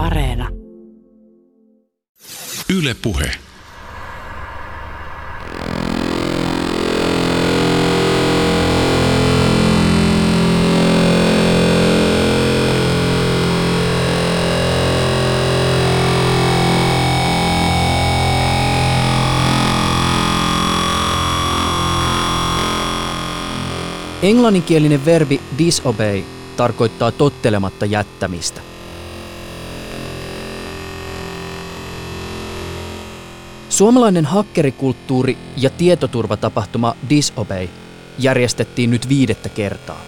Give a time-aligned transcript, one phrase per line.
[0.00, 0.48] Areena.
[2.68, 3.30] Yle Puhe.
[24.22, 26.22] Englanninkielinen verbi disobey
[26.56, 28.60] tarkoittaa tottelematta jättämistä.
[33.80, 37.68] Suomalainen hakkerikulttuuri ja tietoturvatapahtuma Disobey
[38.18, 40.00] järjestettiin nyt viidettä kertaa.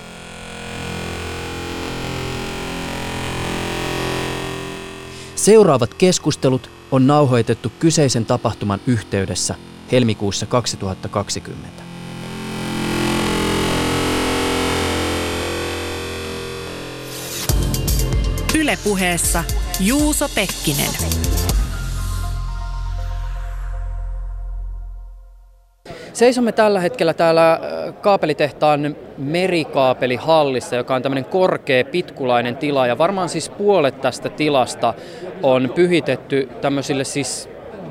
[5.35, 9.55] Seuraavat keskustelut on nauhoitettu kyseisen tapahtuman yhteydessä
[9.93, 11.83] helmikuussa 2020.
[18.55, 19.45] Ylepuheessa
[19.81, 20.91] Juuso Pekkinen.
[26.13, 27.61] Seisomme tällä hetkellä täällä äh,
[28.01, 32.87] kaapelitehtaan merikaapelihallissa, joka on tämmöinen korkea, pitkulainen tila.
[32.87, 34.95] Ja varmaan siis puolet tästä tilasta
[35.43, 37.49] on pyhitetty tämmöisille siis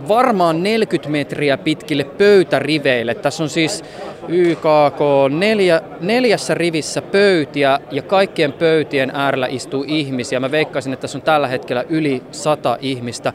[0.08, 3.16] varmaan 40 metriä pitkille pöytäriveille.
[3.16, 3.84] Tässä on siis
[4.28, 10.40] YKK neljä, neljässä rivissä pöytiä ja kaikkien pöytien äärellä istuu ihmisiä.
[10.40, 13.34] Mä veikkaisin, että tässä on tällä hetkellä yli sata ihmistä.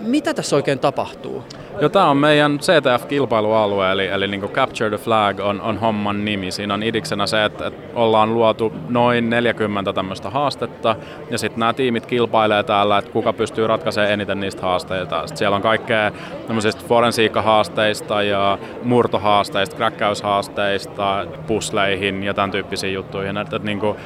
[0.00, 1.42] Mitä tässä oikein tapahtuu?
[1.80, 6.50] Joo, tämä on meidän CTF-kilpailualue, eli, eli niin Capture the Flag on, on homman nimi.
[6.50, 10.96] Siinä on idiksenä se, että, että ollaan luotu noin 40 tämmöistä haastetta,
[11.30, 15.20] ja sitten nämä tiimit kilpailee täällä, että kuka pystyy ratkaisemaan eniten niistä haasteita.
[15.20, 16.10] Sitten siellä on kaikkea
[16.46, 23.36] tämmöisistä forensiikkahaasteista ja murtohaasteista, kräkkäyshaasteista, pusleihin ja tämän tyyppisiin juttuihin.
[23.36, 23.96] Että, että niin kuin,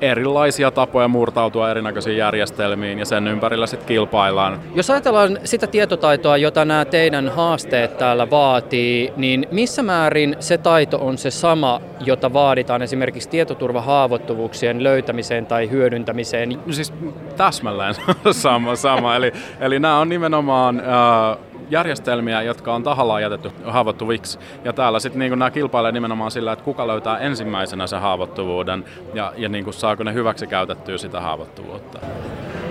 [0.00, 4.60] erilaisia tapoja murtautua erinäköisiin järjestelmiin ja sen ympärillä sitten kilpaillaan.
[4.74, 10.98] Jos ajatellaan sitä tietotaitoa, jota nämä teidän haasteet täällä vaatii, niin missä määrin se taito
[10.98, 16.58] on se sama, jota vaaditaan esimerkiksi tietoturvahaavoittuvuuksien löytämiseen tai hyödyntämiseen?
[16.70, 16.92] Siis
[17.36, 17.94] täsmälleen
[18.30, 18.76] sama.
[18.76, 19.16] sama.
[19.16, 24.38] Eli, eli nämä on nimenomaan äh, järjestelmiä, jotka on tahallaan jätetty haavoittuviksi.
[24.64, 28.84] Ja täällä sitten niin nämä kilpailee nimenomaan sillä, että kuka löytää ensimmäisenä sen haavoittuvuuden
[29.14, 31.98] ja, ja niin kuin saako ne hyväksi käytettyä sitä haavoittuvuutta.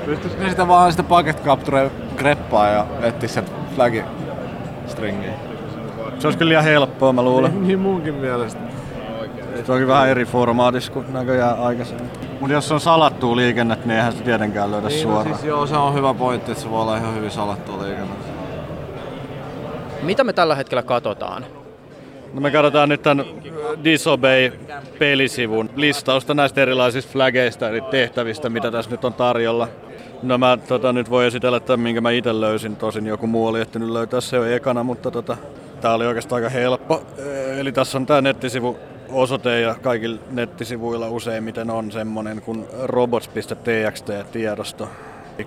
[0.06, 3.46] Pystyisikö ne sitä vaan sitä packet capture greppaa ja etsiä sen
[3.76, 4.04] flagi
[4.88, 5.34] stringiin?
[6.20, 7.52] Se olisi kyllä liian helppoa, mä luulen.
[7.52, 8.60] Niin, niin munkin mielestä.
[9.66, 12.10] Se onkin vähän eri formaatissa kuin näköjään aikaisemmin.
[12.40, 15.30] Mutta jos on salattua liikennettä, niin eihän se tietenkään löydä niin, no suoraan.
[15.30, 18.25] No siis joo, se on hyvä pointti, että se voi olla ihan hyvin salattua liikennettä.
[20.06, 21.46] Mitä me tällä hetkellä katsotaan?
[22.34, 23.26] No me katsotaan nyt tämän
[23.84, 29.68] Disobey-pelisivun listausta näistä erilaisista flageista eli tehtävistä, mitä tässä nyt on tarjolla.
[30.24, 32.76] No mä tota, nyt voi esitellä tämän, minkä mä itse löysin.
[32.76, 35.38] Tosin joku muu oli ehtinyt löytää se jo ekana, mutta tota,
[35.82, 37.04] tää oli oikeastaan aika helppo.
[37.58, 38.78] Eli tässä on tämä nettisivu
[39.10, 44.88] osoite ja kaikilla nettisivuilla useimmiten on semmonen kuin robots.txt-tiedosto,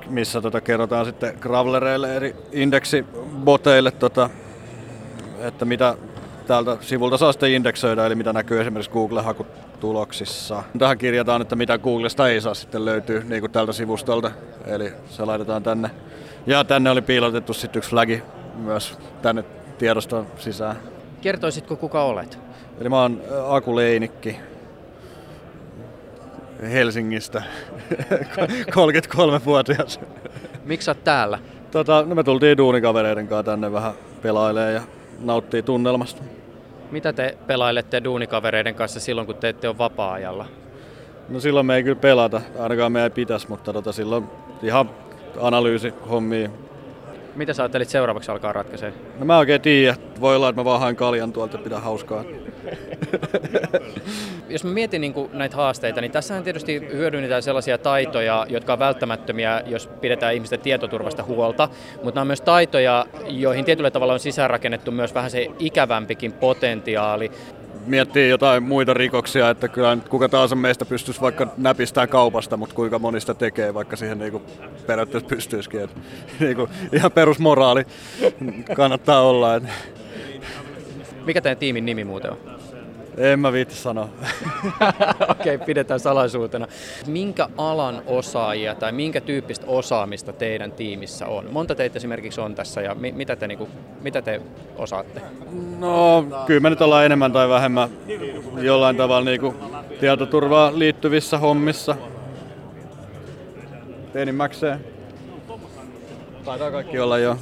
[0.08, 4.30] missä tota kerrotaan sitten Gravlereille eri indeksiboteille tota,
[5.41, 5.97] että mitä
[6.47, 10.62] täältä sivulta saa sitten indeksöidä, eli mitä näkyy esimerkiksi Google-hakutuloksissa.
[10.78, 14.31] Tähän kirjataan, että mitä Googlesta ei saa sitten löytyä niin kuin tältä sivustolta,
[14.66, 15.91] eli se laitetaan tänne.
[16.47, 18.22] Ja tänne oli piilotettu sitten yksi flagi
[18.56, 19.44] myös tänne
[19.78, 20.76] tiedoston sisään.
[21.21, 22.38] Kertoisitko kuka olet?
[22.81, 24.37] Eli mä oon Aku Leinikki
[26.62, 27.43] Helsingistä,
[28.76, 30.00] 33-vuotias.
[30.65, 31.38] Miksi sä oot täällä?
[31.70, 34.82] Tota, no me tultiin duunikavereiden kanssa tänne vähän pelailemaan ja
[35.18, 36.22] nauttii tunnelmasta.
[36.90, 40.46] Mitä te pelailette duunikavereiden kanssa silloin, kun te ette ole vapaa-ajalla?
[41.28, 44.24] No silloin me ei kyllä pelata, ainakaan me ei pitäisi, mutta tota, silloin
[44.62, 44.90] ihan
[45.40, 46.50] analyysi hommia.
[47.38, 48.93] Mitä sä ajattelit seuraavaksi alkaa ratkaisee?
[49.19, 49.97] No mä oikein tiedä.
[50.21, 52.25] Voi olla, että mä vaan haen kaljan tuolta pitää hauskaa.
[54.49, 59.62] Jos mä mietin niin näitä haasteita, niin tässähän tietysti hyödynnetään sellaisia taitoja, jotka on välttämättömiä,
[59.67, 64.91] jos pidetään ihmisten tietoturvasta huolta, mutta nämä on myös taitoja, joihin tietyllä tavalla on sisäänrakennettu
[64.91, 67.31] myös vähän se ikävämpikin potentiaali
[67.88, 72.99] miettii jotain muita rikoksia, että kyllä kuka tahansa meistä pystyisi vaikka näpistämään kaupasta, mutta kuinka
[72.99, 74.43] monista tekee, vaikka siihen niinku
[74.87, 75.81] periaatteessa pystyisikin.
[75.81, 76.00] Että,
[76.40, 77.85] niinku, ihan perusmoraali
[78.76, 79.61] kannattaa olla.
[81.26, 82.57] Mikä teidän tiimin nimi muuten on?
[83.19, 84.09] En mä viitti sanoa.
[85.29, 86.67] Okei, okay, pidetään salaisuutena.
[87.06, 91.49] Minkä alan osaajia tai minkä tyyppistä osaamista teidän tiimissä on?
[91.50, 93.69] Monta teitä esimerkiksi on tässä ja mi- mitä, te, niinku,
[94.00, 94.41] mitä te
[94.76, 95.20] osaatte?
[95.79, 97.88] No, kyllä me nyt ollaan enemmän tai vähemmän
[98.61, 99.55] jollain tavalla niinku
[100.00, 101.97] tietoturvaan liittyvissä hommissa.
[104.15, 104.85] enimmäkseen.
[106.44, 107.37] Taitaa kaikki olla jo.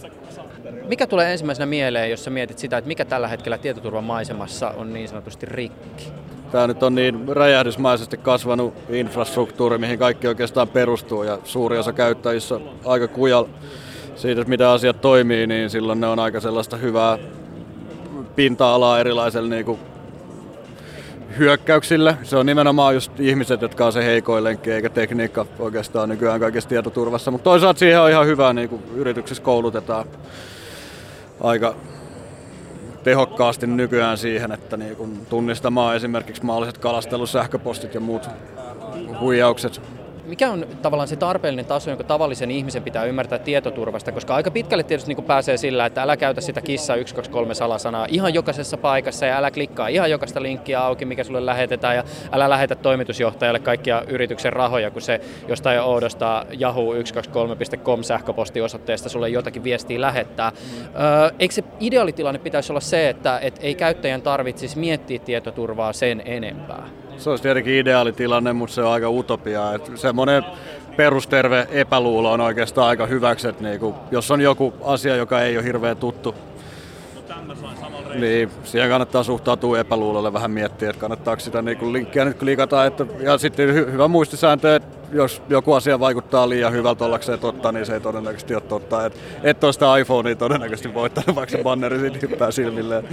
[0.89, 4.93] Mikä tulee ensimmäisenä mieleen, jos sä mietit sitä, että mikä tällä hetkellä tietoturvan maisemassa on
[4.93, 6.13] niin sanotusti rikki?
[6.53, 12.55] Tämä nyt on niin räjähdysmaisesti kasvanut infrastruktuuri, mihin kaikki oikeastaan perustuu ja suuri osa käyttäjissä
[12.55, 13.45] on aika kujal
[14.17, 17.19] siitä, miten asiat toimii, niin silloin ne on aika sellaista hyvää
[18.37, 19.79] pinta-alaa erilaiselle niin kuin
[21.39, 22.17] hyökkäyksille.
[22.23, 26.69] Se on nimenomaan just ihmiset, jotka on se heikoin lenkki, eikä tekniikka oikeastaan nykyään kaikessa
[26.69, 27.31] tietoturvassa.
[27.31, 30.05] Mutta toisaalta siihen on ihan hyvä, niin kuin yrityksissä koulutetaan
[31.41, 31.75] aika
[33.05, 38.29] tehokkaasti nykyään siihen, että niin kun tunnistamaan esimerkiksi mahdolliset kalastelusähköpostit ja muut
[39.21, 39.81] huijaukset
[40.27, 44.85] mikä on tavallaan se tarpeellinen taso, jonka tavallisen ihmisen pitää ymmärtää tietoturvasta, koska aika pitkälle
[44.85, 49.39] tietysti niin pääsee sillä, että älä käytä sitä kissa 123 salasanaa ihan jokaisessa paikassa ja
[49.39, 54.53] älä klikkaa ihan jokaista linkkiä auki, mikä sulle lähetetään ja älä lähetä toimitusjohtajalle kaikkia yrityksen
[54.53, 60.53] rahoja, kun se jostain oudosta yahoo123.com sähköpostiosoitteesta sulle jotakin viestiä lähettää.
[61.39, 67.06] Eikö se ideaalitilanne pitäisi olla se, että et ei käyttäjän tarvitsisi miettiä tietoturvaa sen enempää?
[67.19, 69.75] Se olisi tietenkin ideaalitilanne, mutta se on aika utopia.
[69.75, 70.45] Että semmoinen
[70.97, 75.65] perusterve epäluulo on oikeastaan aika hyväksi, että niinku, jos on joku asia, joka ei ole
[75.65, 76.35] hirveän tuttu,
[78.21, 82.87] niin, siihen kannattaa suhtautua epäluulolle vähän miettiä, että kannattaako sitä niin linkkiä nyt klikata.
[82.87, 87.73] Että, ja sitten hy- hyvä muistisääntö, että jos joku asia vaikuttaa liian hyvältä ollakseen totta,
[87.73, 89.07] niin se ei todennäköisesti ole totta.
[89.07, 93.09] Et, et ole sitä iPhonea todennäköisesti voittanut, vaikka se banneri sitten hyppää silmilleen.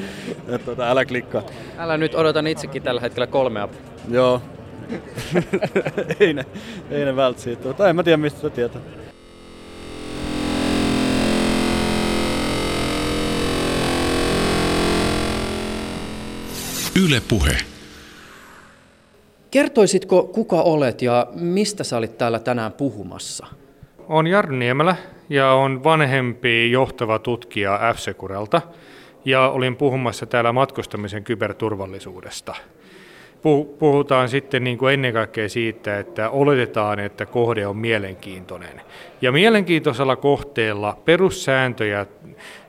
[0.47, 1.41] Että tota, älä klikkaa.
[1.77, 3.69] Älä nyt odotan itsekin tällä hetkellä kolmea.
[4.09, 4.41] Joo.
[6.19, 6.45] ei ne,
[6.91, 7.73] ei ne välttämättä siitä.
[7.73, 8.81] Tai en mä tiedä, mistä se tietää.
[17.01, 17.57] Yle Puhe.
[19.51, 23.47] Kertoisitko, kuka olet ja mistä sä olit täällä tänään puhumassa?
[24.07, 24.95] Olen Jarno Niemelä
[25.29, 27.97] ja on vanhempi johtava tutkija f
[29.25, 32.55] ja olin puhumassa täällä matkustamisen kyberturvallisuudesta.
[33.79, 38.81] Puhutaan sitten niin kuin ennen kaikkea siitä, että oletetaan, että kohde on mielenkiintoinen.
[39.21, 42.05] Ja mielenkiintoisella kohteella perussääntöjä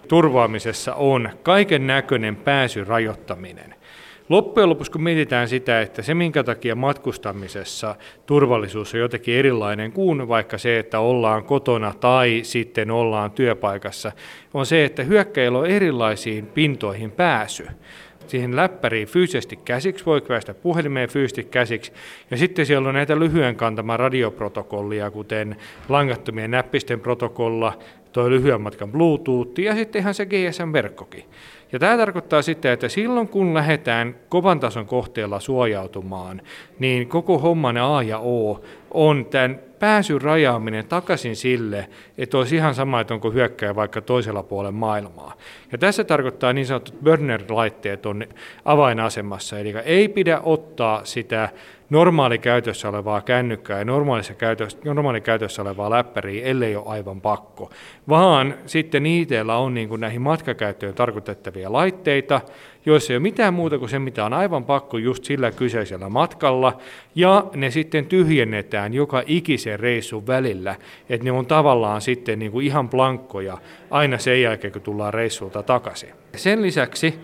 [0.09, 3.75] turvaamisessa on kaiken näköinen pääsy rajoittaminen.
[4.29, 10.29] Loppujen lopuksi kun mietitään sitä, että se minkä takia matkustamisessa turvallisuus on jotenkin erilainen kuin
[10.29, 14.13] vaikka se, että ollaan kotona tai sitten ollaan työpaikassa,
[14.55, 17.67] on se, että hyökkäillä on erilaisiin pintoihin pääsy
[18.27, 21.93] siihen läppäriin fyysisesti käsiksi, voi päästä puhelimeen fyysisesti käsiksi,
[22.31, 25.57] ja sitten siellä on näitä lyhyen kantama radioprotokollia, kuten
[25.89, 27.79] langattomien näppisten protokolla,
[28.13, 31.25] tuo lyhyen matkan Bluetooth ja sitten ihan se GSM-verkkokin.
[31.75, 36.43] Ja tämä tarkoittaa sitä, että silloin kun lähdetään kovan tason kohteella suojautumaan,
[36.79, 41.89] niin koko homman A ja O on tämän pääsyn rajaaminen takaisin sille,
[42.19, 45.35] että olisi ihan sama, että onko hyökkäjä vaikka toisella puolella maailmaa.
[45.73, 48.27] Ja tässä tarkoittaa niin sanotut burner-laitteet on
[48.65, 51.49] avainasemassa, eli ei pidä ottaa sitä
[51.91, 57.71] normaali käytössä olevaa kännykkää ja normaalissa käytössä, normaali käytössä olevaa läppäriä, ellei ole aivan pakko,
[58.09, 62.41] vaan sitten niiteillä on niin kuin näihin matkakäyttöön tarkoitettavia laitteita,
[62.87, 66.79] joissa ei ole mitään muuta kuin se, mitä on aivan pakko just sillä kyseisellä matkalla,
[67.15, 70.77] ja ne sitten tyhjennetään joka ikisen reissun välillä,
[71.09, 73.59] että ne on tavallaan sitten niin kuin ihan blankkoja.
[73.91, 76.11] Aina sen jälkeen, kun tullaan reissulta takaisin.
[76.37, 77.15] Sen lisäksi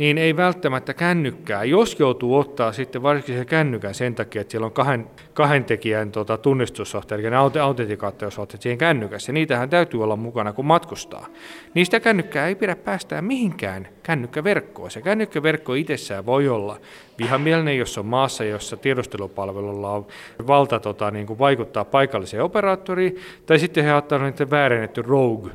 [0.00, 1.64] niin ei välttämättä kännykkää.
[1.64, 6.12] Jos joutuu ottaa sitten varsinkin se kännykän sen takia, että siellä on kahden, kahden tekijän
[6.12, 11.26] tota, tunnistussohte, eli ne autentikaatiosohteet siihen kännykässä, niitähän täytyy olla mukana, kun matkustaa.
[11.74, 14.90] Niistä kännykkää ei pidä päästää mihinkään kännykkäverkkoon.
[14.90, 16.80] Se kännykkäverkko itsessään voi olla
[17.20, 20.06] vihamielinen, jos on maassa, jossa tiedustelupalvelulla on
[20.46, 25.50] valta tota, niin kuin vaikuttaa paikalliseen operaattoriin, tai sitten he ottaa niiden väärennetty Rogue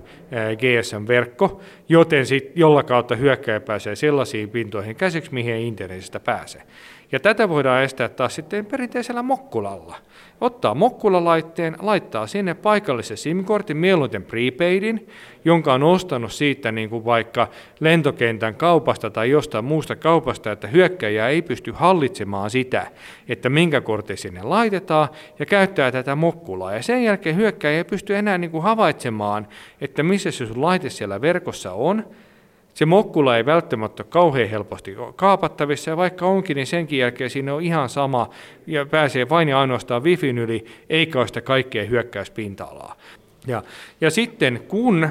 [0.57, 6.61] GSM-verkko, joten sit, jolla kautta hyökkäjä pääsee sellaisiin pintoihin käsiksi, mihin internetistä pääse.
[7.11, 9.95] Ja tätä voidaan estää taas sitten perinteisellä mokkulalla.
[10.41, 15.07] Ottaa mokkulalaitteen, laittaa sinne paikallisen SIM-kortin, mieluiten prepaidin,
[15.45, 17.47] jonka on ostanut siitä niin kuin vaikka
[17.79, 22.87] lentokentän kaupasta tai jostain muusta kaupasta, että hyökkäjä ei pysty hallitsemaan sitä,
[23.29, 25.09] että minkä kortti sinne laitetaan,
[25.39, 26.73] ja käyttää tätä mokkulaa.
[26.73, 29.47] Ja sen jälkeen hyökkäjä ei pysty enää niin kuin havaitsemaan,
[29.81, 32.05] että missä se sun laite siellä verkossa on,
[32.75, 37.53] se mokkula ei välttämättä ole kauhean helposti kaapattavissa, ja vaikka onkin, niin senkin jälkeen siinä
[37.53, 38.29] on ihan sama,
[38.67, 42.95] ja pääsee vain ja ainoastaan Wifin yli, eikä ole sitä kaikkea hyökkäyspinta-alaa.
[43.47, 43.63] Ja,
[44.01, 45.09] ja sitten kun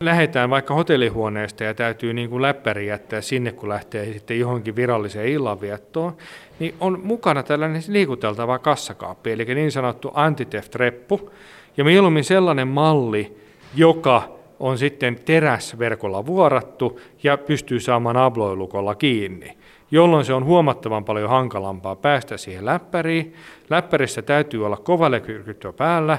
[0.00, 5.28] lähdetään vaikka hotellihuoneesta ja täytyy niin kuin läppäri jättää sinne, kun lähtee sitten johonkin viralliseen
[5.28, 6.16] illanviettoon,
[6.58, 11.30] niin on mukana tällainen liikuteltava kassakaappi, eli niin sanottu antiteft-reppu,
[11.76, 13.36] ja mieluummin sellainen malli,
[13.74, 19.56] joka on sitten teräsverkolla vuorattu ja pystyy saamaan abloilukolla kiinni,
[19.90, 23.34] jolloin se on huomattavan paljon hankalampaa päästä siihen läppäriin.
[23.70, 26.18] Läppärissä täytyy olla kovalekyrkyttyä päällä,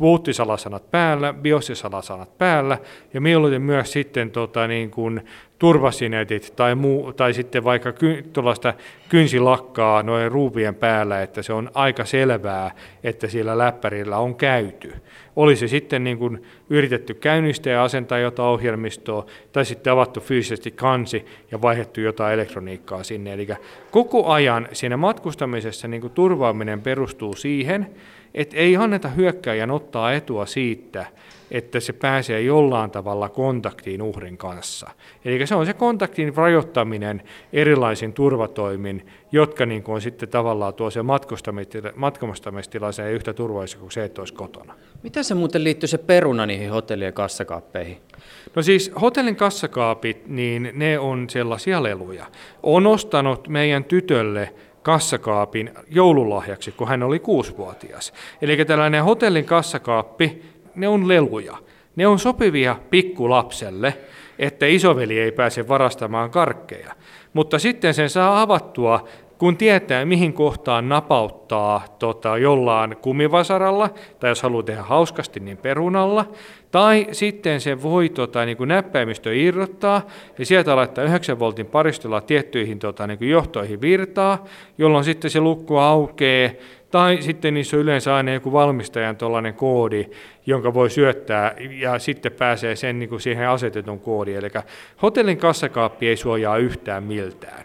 [0.00, 2.78] boottisalasanat päällä, biosisalasanat päällä
[3.14, 5.20] ja mieluiten myös sitten tota, niin kuin
[5.58, 8.74] turvasinetit tai, muu, tai sitten vaikka ky, tuollaista
[9.08, 12.70] kynsilakkaa noin ruuvien päällä, että se on aika selvää,
[13.04, 14.94] että siellä läppärillä on käyty.
[15.36, 20.70] Oli se sitten niin kuin yritetty käynnistää ja asentaa jotain ohjelmistoa, tai sitten avattu fyysisesti
[20.70, 23.32] kansi ja vaihdettu jotain elektroniikkaa sinne.
[23.32, 23.48] Eli
[23.90, 27.90] koko ajan siinä matkustamisessa niin kuin turvaaminen perustuu siihen,
[28.34, 31.06] että ei anneta hyökkäjän ottaa etua siitä,
[31.50, 34.90] että se pääsee jollain tavalla kontaktiin uhrin kanssa.
[35.24, 40.90] Eli se on se kontaktin rajoittaminen erilaisin turvatoimin, jotka niin kuin on sitten tavallaan tuo
[40.90, 41.00] se
[41.96, 44.74] matkustamistilaiseen yhtä turvallisessa kuin se, että olisi kotona.
[45.02, 47.96] Miten se muuten liittyy se peruna niihin hotellien kassakaappeihin?
[48.54, 52.26] No siis hotellin kassakaapit, niin ne on sellaisia leluja.
[52.62, 58.12] On ostanut meidän tytölle kassakaapin joululahjaksi, kun hän oli kuusivuotias.
[58.42, 60.42] Eli tällainen hotellin kassakaappi,
[60.74, 61.56] ne on leluja.
[61.96, 63.94] Ne on sopivia pikkulapselle,
[64.38, 66.94] että isoveli ei pääse varastamaan karkkeja.
[67.32, 69.08] Mutta sitten sen saa avattua
[69.40, 76.26] kun tietää, mihin kohtaan napauttaa tota, jollain kumivasaralla, tai jos haluaa tehdä hauskasti, niin perunalla,
[76.70, 80.02] tai sitten se voi tota, niin kuin näppäimistö irrottaa,
[80.38, 84.44] ja sieltä laittaa 9 voltin paristolla tiettyihin tota, niin kuin johtoihin virtaa,
[84.78, 86.52] jolloin sitten se lukko aukeaa,
[86.90, 90.06] tai sitten niissä on yleensä aina joku valmistajan tuollainen koodi,
[90.46, 94.36] jonka voi syöttää ja sitten pääsee sen niin kuin siihen asetetun koodiin.
[94.36, 94.48] Eli
[95.02, 97.64] hotellin kassakaappi ei suojaa yhtään miltään.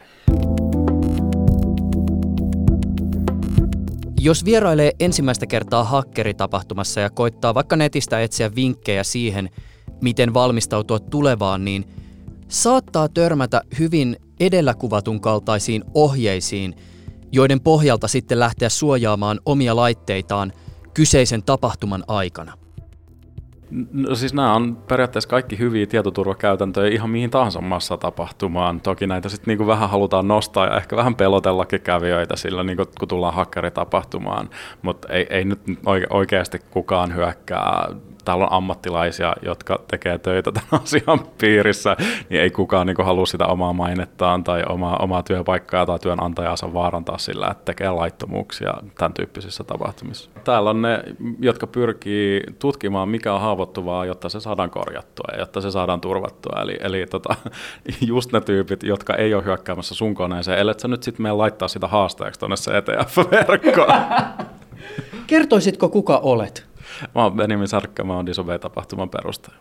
[4.19, 9.49] Jos vierailee ensimmäistä kertaa hakkeritapahtumassa ja koittaa vaikka netistä etsiä vinkkejä siihen,
[10.01, 11.85] miten valmistautua tulevaan, niin
[12.47, 16.75] saattaa törmätä hyvin edellä kuvatun kaltaisiin ohjeisiin,
[17.35, 20.53] joiden pohjalta sitten lähteä suojaamaan omia laitteitaan
[20.93, 22.53] kyseisen tapahtuman aikana.
[23.93, 28.81] No siis nämä on periaatteessa kaikki hyviä tietoturvakäytäntöjä ihan mihin tahansa massatapahtumaan.
[28.81, 33.07] Toki näitä sitten niinku vähän halutaan nostaa ja ehkä vähän pelotellakin kävijöitä sillä, niinku, kun
[33.07, 34.49] tullaan hakkeritapahtumaan,
[34.81, 35.59] mutta ei, ei nyt
[36.09, 37.87] oikeasti kukaan hyökkää
[38.25, 41.97] täällä on ammattilaisia, jotka tekee töitä tämän asian piirissä,
[42.29, 47.17] niin ei kukaan niin halua sitä omaa mainettaan tai omaa, omaa työpaikkaa tai työnantajansa vaarantaa
[47.17, 50.29] sillä, että tekee laittomuuksia tämän tyyppisissä tapahtumissa.
[50.43, 51.03] Täällä on ne,
[51.39, 56.61] jotka pyrkii tutkimaan, mikä on haavoittuvaa, jotta se saadaan korjattua ja jotta se saadaan turvattua.
[56.61, 57.35] Eli, eli tota,
[58.07, 61.67] just ne tyypit, jotka ei ole hyökkäämässä sun koneeseen, ellei sä nyt sitten mene laittaa
[61.67, 63.89] sitä haasteeksi tuonne ETF-verkkoon.
[65.27, 66.74] Kertoisitko, kuka olet?
[67.15, 69.57] Mä oon Benjamin Sarkka, mä oon Disobey-tapahtuman perustaja.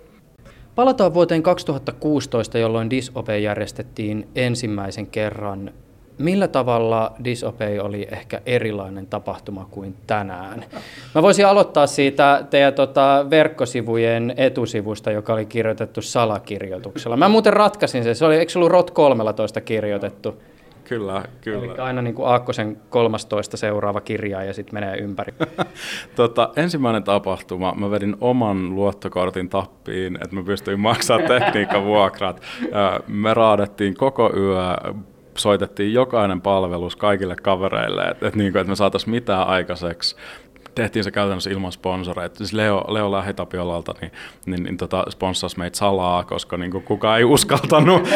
[0.74, 5.70] Palataan vuoteen 2016, jolloin Disobey järjestettiin ensimmäisen kerran.
[6.18, 10.64] Millä tavalla Disobey oli ehkä erilainen tapahtuma kuin tänään?
[11.14, 17.16] Mä voisin aloittaa siitä teidän tota, verkkosivujen etusivusta, joka oli kirjoitettu salakirjoituksella.
[17.16, 18.16] Mä muuten ratkaisin sen.
[18.16, 20.36] Se oli, eikö se ollut ROT 13 kirjoitettu?
[20.84, 21.64] Kyllä, kyllä.
[21.64, 25.34] Eli aina niin kuin Aakkosen 13 seuraava kirja ja sitten menee ympäri.
[26.16, 32.42] tota, ensimmäinen tapahtuma, mä vedin oman luottokortin tappiin, että mä pystyin maksamaan tekniikkavuokrat.
[33.06, 34.76] Me raadettiin koko yö
[35.38, 40.16] soitettiin jokainen palvelus kaikille kavereille, että, että, niin kuin, että me saataisiin mitään aikaiseksi
[40.74, 42.38] tehtiin se käytännössä ilman sponsoreita.
[42.38, 44.12] Siis Leo, Leo Lähitapiolalta niin,
[44.46, 48.02] niin, niin tota, sponssasi meitä salaa, koska niin kuin, kukaan ei uskaltanut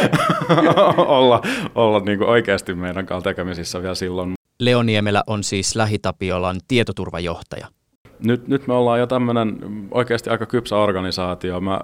[0.96, 1.40] olla,
[1.74, 4.34] olla niin kuin oikeasti meidän kanssa tekemisissä vielä silloin.
[4.60, 7.66] Leo Niemelä on siis Lähitapiolan tietoturvajohtaja.
[8.24, 9.58] Nyt, nyt me ollaan jo tämmöinen
[9.90, 11.60] oikeasti aika kypsä organisaatio.
[11.60, 11.80] Mä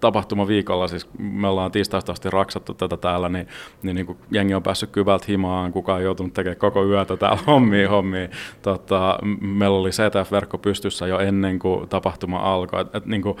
[0.00, 3.48] tapahtuma viikolla, siis me ollaan tiistaista asti raksattu tätä täällä, niin,
[3.82, 7.42] niin, niin kuin jengi on päässyt kyvältä himaan, kukaan ei joutunut tekemään koko yötä täällä
[7.46, 8.28] hommia, hommia.
[8.62, 12.80] Tota, meillä oli CTF-verkko pystyssä jo ennen kuin tapahtuma alkoi.
[12.80, 13.36] Et, et, niin kuin,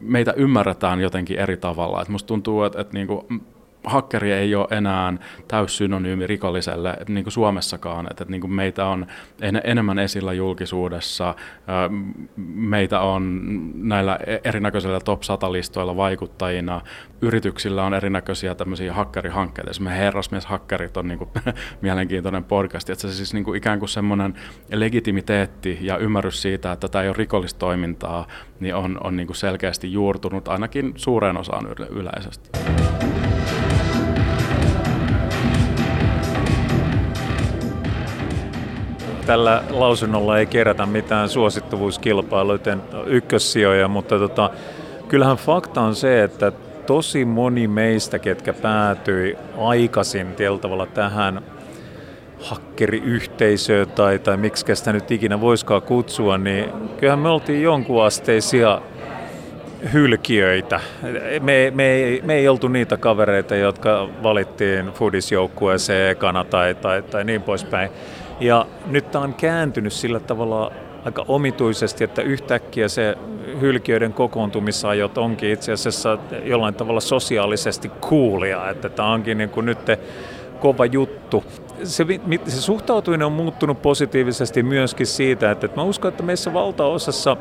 [0.00, 2.02] meitä ymmärretään jotenkin eri tavalla.
[2.02, 3.42] Et musta tuntuu, että et, niin kuin,
[3.86, 5.12] hakkeri ei ole enää
[5.48, 9.06] täyssynonyymi rikolliselle niin kuin Suomessakaan, että, että niin kuin meitä on
[9.40, 11.34] en, enemmän esillä julkisuudessa,
[12.46, 13.42] meitä on
[13.74, 16.80] näillä e-, erinäköisillä top 100-listoilla vaikuttajina,
[17.20, 21.30] yrityksillä on erinäköisiä tämmöisiä hakkerihankkeita, esimerkiksi Herrasmies-hakkerit on niin kuin,
[21.82, 24.34] mielenkiintoinen podcast, että se siis niin kuin ikään kuin semmoinen
[24.72, 28.26] legitimiteetti ja ymmärrys siitä, että tämä ei ole rikollistoimintaa,
[28.60, 32.50] niin on, on niin kuin selkeästi juurtunut ainakin suureen osaan yleisesti.
[39.26, 44.50] Tällä lausunnolla ei kerätä mitään suosittuvuuskilpailuiden ykkössijoja, mutta tota,
[45.08, 46.52] kyllähän fakta on se, että
[46.86, 50.26] tosi moni meistä, ketkä päätyi aikaisin
[50.60, 51.42] tavalla tähän
[52.40, 58.80] hakkeriyhteisöön tai, tai miksi sitä nyt ikinä voiskaan kutsua, niin kyllähän me oltiin jonkun asteisia
[59.92, 60.80] hylkiöitä.
[61.40, 67.42] Me, me, me ei oltu niitä kavereita, jotka valittiin Foodis-joukkueeseen ekana tai, tai, tai niin
[67.42, 67.90] poispäin.
[68.40, 70.72] Ja nyt tämä on kääntynyt sillä tavalla
[71.04, 73.18] aika omituisesti, että yhtäkkiä se
[73.60, 79.78] hylkiöiden kokoontumisajot onkin itse asiassa jollain tavalla sosiaalisesti kuulia, että tämä onkin niin kuin nyt
[80.60, 81.44] kova juttu.
[81.84, 82.06] Se,
[82.46, 87.36] se suhtautuminen on muuttunut positiivisesti myöskin siitä, että, mä uskon, että meissä valtaosassa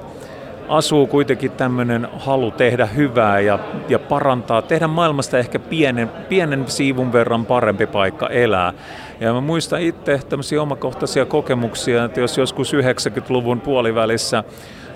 [0.69, 3.59] asuu kuitenkin tämmöinen halu tehdä hyvää ja,
[3.89, 8.73] ja parantaa, tehdä maailmasta ehkä pienen, pienen siivun verran parempi paikka elää.
[9.19, 14.43] Ja mä muistan itse tämmöisiä omakohtaisia kokemuksia, että jos joskus 90-luvun puolivälissä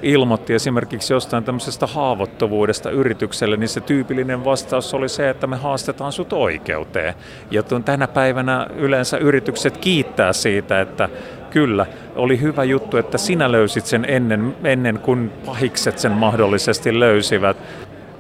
[0.02, 6.12] ilmoitti esimerkiksi jostain tämmöisestä haavoittuvuudesta yritykselle, niin se tyypillinen vastaus oli se, että me haastetaan
[6.12, 7.14] sut oikeuteen.
[7.52, 11.10] Ja tänä päivänä yleensä yritykset kiittää siitä, että
[11.50, 11.86] kyllä,
[12.16, 17.58] oli hyvä juttu, että sinä löysit sen ennen, ennen kuin pahikset sen mahdollisesti löysivät.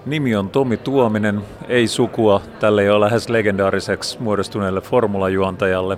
[0.10, 5.98] Nimi on Tomi Tuominen, ei sukua tälle jo lähes legendaariseksi muodostuneelle formulajuontajalle.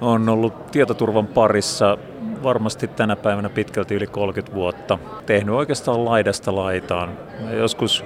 [0.00, 1.98] On ollut tietoturvan parissa
[2.42, 4.98] varmasti tänä päivänä pitkälti yli 30 vuotta.
[5.26, 7.18] Tehnyt oikeastaan laidasta laitaan.
[7.56, 8.04] Joskus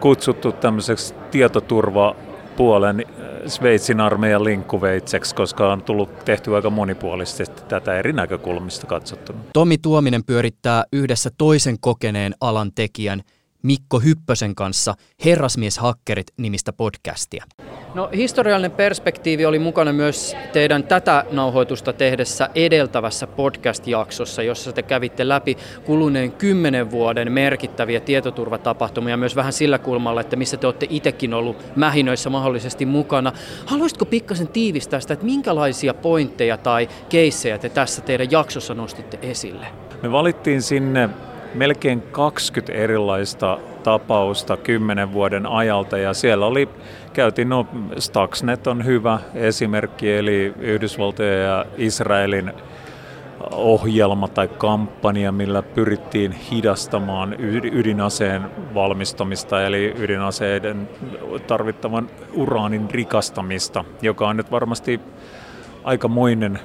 [0.00, 2.16] kutsuttu tämmöiseksi tietoturva
[2.56, 3.04] puolen
[3.46, 9.38] Sveitsin armeijan linkkuveitseksi, koska on tullut tehty aika monipuolisesti tätä eri näkökulmista katsottuna.
[9.52, 13.22] Tomi Tuominen pyörittää yhdessä toisen kokeneen alan tekijän
[13.62, 17.44] Mikko Hyppösen kanssa Herrasmieshakkerit nimistä podcastia.
[17.94, 25.28] No historiallinen perspektiivi oli mukana myös teidän tätä nauhoitusta tehdessä edeltävässä podcast-jaksossa, jossa te kävitte
[25.28, 31.34] läpi kuluneen kymmenen vuoden merkittäviä tietoturvatapahtumia myös vähän sillä kulmalla, että missä te olette itsekin
[31.34, 33.32] ollut mähinöissä mahdollisesti mukana.
[33.66, 39.66] Haluaisitko pikkasen tiivistää sitä, että minkälaisia pointteja tai keissejä te tässä teidän jaksossa nostitte esille?
[40.02, 41.08] Me valittiin sinne
[41.54, 46.68] melkein 20 erilaista tapausta kymmenen vuoden ajalta ja siellä oli,
[47.12, 47.66] käytiin, no
[47.98, 52.52] Stuxnet on hyvä esimerkki, eli Yhdysvaltojen ja Israelin
[53.50, 57.36] ohjelma tai kampanja, millä pyrittiin hidastamaan
[57.72, 58.42] ydinaseen
[58.74, 60.88] valmistamista, eli ydinaseiden
[61.46, 65.00] tarvittavan uraanin rikastamista, joka on nyt varmasti
[65.84, 66.60] aikamoinen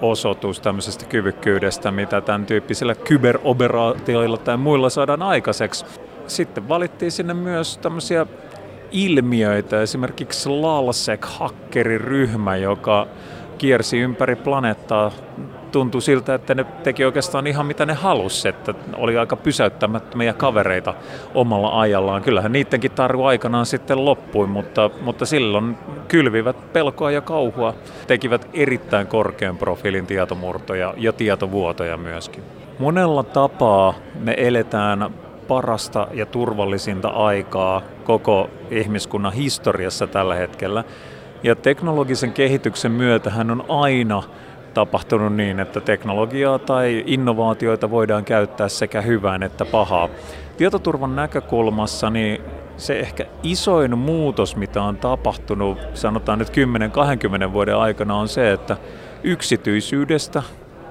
[0.00, 5.84] osoitus tämmöisestä kyvykkyydestä, mitä tämän tyyppisillä kyberoperaatioilla tai muilla saadaan aikaiseksi.
[6.26, 8.26] Sitten valittiin sinne myös tämmöisiä
[8.90, 13.06] ilmiöitä, esimerkiksi LALSEC-hakkeriryhmä, joka
[13.58, 15.12] kiersi ympäri planeettaa
[15.76, 20.94] tuntui siltä, että ne teki oikeastaan ihan mitä ne halusi, että oli aika pysäyttämättömiä kavereita
[21.34, 22.22] omalla ajallaan.
[22.22, 25.76] Kyllähän niidenkin tarvu aikanaan sitten loppui, mutta, mutta silloin
[26.08, 27.74] kylvivät pelkoa ja kauhua,
[28.06, 32.42] tekivät erittäin korkean profiilin tietomurtoja ja tietovuotoja myöskin.
[32.78, 35.10] Monella tapaa me eletään
[35.48, 40.84] parasta ja turvallisinta aikaa koko ihmiskunnan historiassa tällä hetkellä.
[41.42, 44.22] Ja teknologisen kehityksen myötä hän on aina
[44.76, 50.08] tapahtunut niin, että teknologiaa tai innovaatioita voidaan käyttää sekä hyvään että pahaa.
[50.56, 52.42] Tietoturvan näkökulmassa niin
[52.76, 56.52] se ehkä isoin muutos, mitä on tapahtunut, sanotaan nyt
[57.48, 58.76] 10-20 vuoden aikana, on se, että
[59.22, 60.42] yksityisyydestä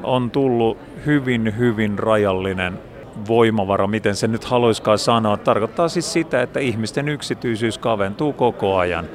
[0.03, 2.79] on tullut hyvin, hyvin rajallinen
[3.27, 5.37] voimavara, miten se nyt haluaisikaan sanoa.
[5.37, 9.05] Tarkoittaa siis sitä, että ihmisten yksityisyys kaventuu koko ajan.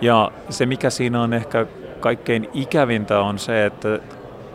[0.00, 1.66] Ja se, mikä siinä on ehkä
[2.04, 3.98] kaikkein ikävintä on se, että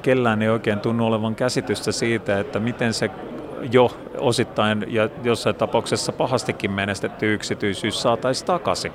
[0.02, 3.10] kellään ei oikein tunnu olevan käsitystä siitä, että miten se
[3.72, 8.92] jo osittain ja jossain tapauksessa pahastikin menestetty yksityisyys saataisiin takaisin.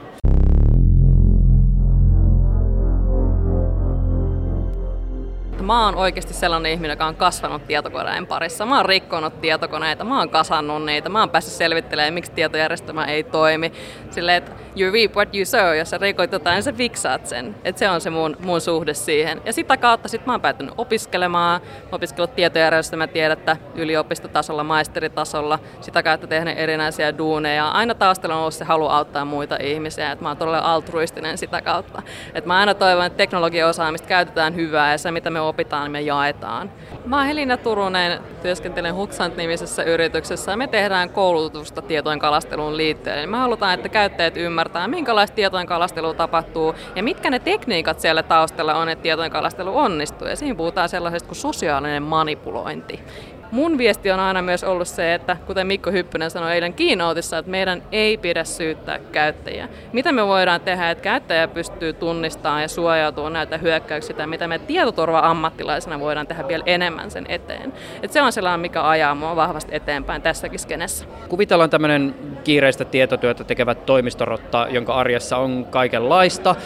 [5.62, 8.66] mä oon oikeasti sellainen ihminen, joka on kasvanut tietokoneen parissa.
[8.66, 13.24] Mä oon rikkonut tietokoneita, mä oon kasannut niitä, mä oon päässyt selvittelemään, miksi tietojärjestelmä ei
[13.24, 13.72] toimi.
[14.10, 17.54] Silleen, että you reap what you sow, jos sä rikot jotain, sä fiksaat sen.
[17.64, 19.40] Että se on se mun, mun suhde siihen.
[19.44, 21.60] Ja sitä kautta sit mä oon päätynyt opiskelemaan,
[21.92, 27.68] opiskellut tietojärjestelmää tiedettä yliopistotasolla, maisteritasolla, sitä kautta tehnyt erinäisiä duuneja.
[27.68, 31.62] Aina taustalla on ollut se halu auttaa muita ihmisiä, että mä oon todella altruistinen sitä
[31.62, 32.02] kautta.
[32.34, 36.00] Että mä aina toivon, että teknologiaosaamista käytetään hyvää ja se mitä me opitaan, niin me
[36.00, 36.70] jaetaan.
[37.06, 43.18] Mä oon Helina Turunen, työskentelen Huxant-nimisessä yrityksessä ja me tehdään koulutusta tietojen kalasteluun liittyen.
[43.18, 45.66] Eli me halutaan, että käyttäjät ymmärtää, minkälaista tietojen
[46.14, 50.28] tapahtuu ja mitkä ne tekniikat siellä taustalla on, että tietojen kalastelu onnistuu.
[50.28, 53.00] Ja siinä puhutaan sellaisesta kuin sosiaalinen manipulointi.
[53.54, 57.50] Mun viesti on aina myös ollut se, että kuten Mikko Hyppönen sanoi eilen keynoteissa, että
[57.50, 59.68] meidän ei pidä syyttää käyttäjiä.
[59.92, 66.00] Mitä me voidaan tehdä, että käyttäjä pystyy tunnistamaan ja suojautumaan näitä hyökkäyksiä, mitä me tietoturva-ammattilaisena
[66.00, 67.72] voidaan tehdä vielä enemmän sen eteen.
[68.02, 71.04] Et se on sellainen, mikä ajaa mua vahvasti eteenpäin tässäkin skenessä.
[71.28, 72.14] Kuvitellaan tämmöinen
[72.44, 76.56] kiireistä tietotyötä tekevä toimistorotta, jonka arjessa on kaikenlaista.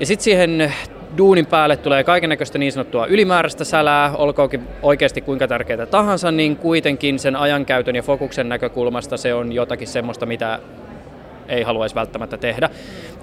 [0.00, 0.74] Ja sitten siihen
[1.16, 6.56] duunin päälle tulee kaiken näköistä niin sanottua ylimääräistä sälää, olkoonkin oikeasti kuinka tärkeää tahansa, niin
[6.56, 10.58] kuitenkin sen ajankäytön ja fokuksen näkökulmasta se on jotakin semmoista, mitä
[11.48, 12.70] ei haluaisi välttämättä tehdä.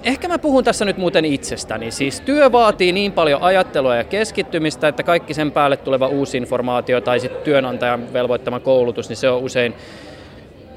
[0.04, 1.90] Ehkä mä puhun tässä nyt muuten itsestäni.
[1.90, 7.00] Siis työ vaatii niin paljon ajattelua ja keskittymistä, että kaikki sen päälle tuleva uusi informaatio
[7.00, 9.74] tai sitten työnantajan velvoittama koulutus, niin se on usein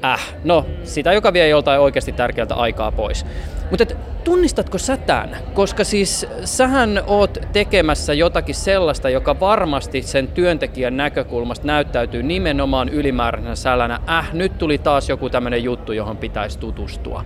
[0.04, 3.26] äh, no sitä, joka vie joltain oikeasti tärkeältä aikaa pois.
[3.70, 3.84] Mutta
[4.24, 5.36] tunnistatko sä tämän?
[5.54, 13.54] Koska siis sähän oot tekemässä jotakin sellaista, joka varmasti sen työntekijän näkökulmasta näyttäytyy nimenomaan ylimääräisenä
[13.54, 14.00] sälänä.
[14.08, 17.24] Äh, nyt tuli taas joku tämmöinen juttu, johon pitäisi tutustua.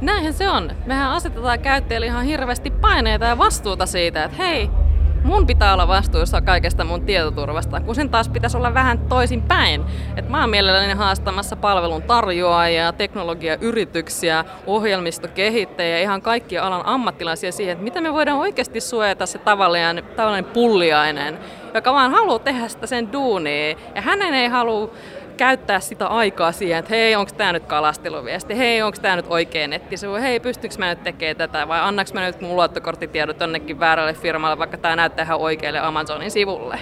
[0.00, 0.70] Näinhän se on.
[0.86, 4.70] Mehän asetetaan käyttäjille ihan hirveästi paineita ja vastuuta siitä, että hei,
[5.24, 9.84] mun pitää olla vastuussa kaikesta mun tietoturvasta, kun sen taas pitäisi olla vähän toisin päin.
[10.16, 17.84] Et mä oon mielelläni haastamassa palvelun tarjoajia, teknologiayrityksiä, ohjelmistokehittäjiä, ihan kaikki alan ammattilaisia siihen, että
[17.84, 21.38] miten me voidaan oikeasti suojata se tavallinen, tavallinen pulliainen,
[21.74, 24.90] joka vaan haluaa tehdä sitä sen duunia, ja hänen ei halua
[25.32, 29.68] käyttää sitä aikaa siihen, että hei, onko tämä nyt kalasteluviesti, hei, onko tämä nyt oikea
[29.68, 34.14] nettisivu, hei, pystyykö mä nyt tekemään tätä, vai annaks mä nyt mun luottokorttitiedot jonnekin väärälle
[34.14, 36.78] firmalle, vaikka tämä näyttää ihan oikealle Amazonin sivulle.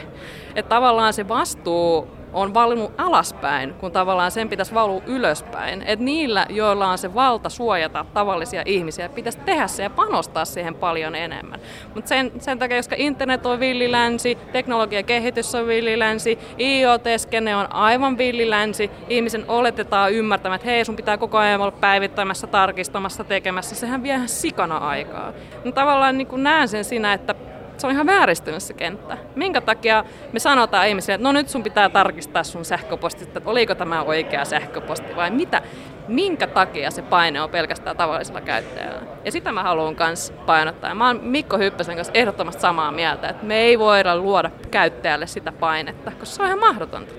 [0.54, 5.82] Että tavallaan se vastuu on valunut alaspäin, kun tavallaan sen pitäisi valua ylöspäin.
[5.82, 10.74] Että niillä, joilla on se valta suojata tavallisia ihmisiä, pitäisi tehdä se ja panostaa siihen
[10.74, 11.60] paljon enemmän.
[11.94, 18.18] Mutta sen, sen takia, koska internet on villilänsi, teknologian kehitys on villilänsi, IoT-skene on aivan
[18.18, 24.02] villilänsi, ihmisen oletetaan ymmärtämään, että hei, sun pitää koko ajan olla päivittämässä, tarkistamassa, tekemässä, sehän
[24.02, 25.32] vie ihan sikana aikaa.
[25.64, 27.34] No, tavallaan niin näen sen siinä, että
[27.80, 29.18] se on ihan vääristynyt se kenttä.
[29.36, 33.74] Minkä takia me sanotaan ihmisille, että no nyt sun pitää tarkistaa sun sähköpostista, että oliko
[33.74, 35.62] tämä oikea sähköposti vai mitä,
[36.08, 39.00] minkä takia se paine on pelkästään tavallisella käyttäjällä.
[39.24, 40.94] Ja sitä mä haluan myös painottaa.
[40.94, 45.52] Mä oon Mikko Hyppösen kanssa ehdottomasti samaa mieltä, että me ei voida luoda käyttäjälle sitä
[45.52, 47.14] painetta, koska se on ihan mahdotonta.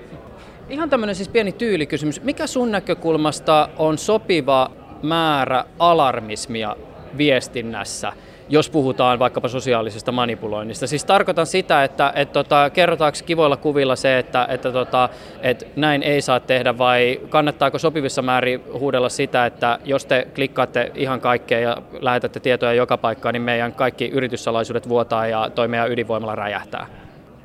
[0.68, 2.22] Ihan tämmöinen siis pieni tyylikysymys.
[2.22, 4.70] Mikä sun näkökulmasta on sopiva
[5.02, 6.76] määrä alarmismia
[7.18, 8.12] viestinnässä?
[8.48, 10.86] Jos puhutaan vaikkapa sosiaalisesta manipuloinnista.
[10.86, 15.08] Siis tarkoitan sitä, että et tota, kerrotaanko kivoilla kuvilla se, että, että tota,
[15.40, 20.92] et näin ei saa tehdä vai kannattaako sopivissa määrin huudella sitä, että jos te klikkaatte
[20.94, 25.90] ihan kaikkea ja lähetätte tietoja joka paikkaan, niin meidän kaikki yrityssalaisuudet vuotaa ja toi meidän
[25.90, 26.86] ydinvoimalla räjähtää?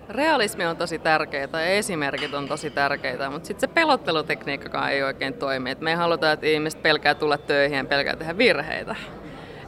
[0.10, 5.34] Realismi on tosi tärkeää ja esimerkit on tosi tärkeitä, mutta sitten se pelottelutekniikkakaan ei oikein
[5.34, 5.72] toimi.
[5.72, 8.96] Et me ei haluta, että ihmiset pelkää tulla töihin ja pelkää tehdä virheitä.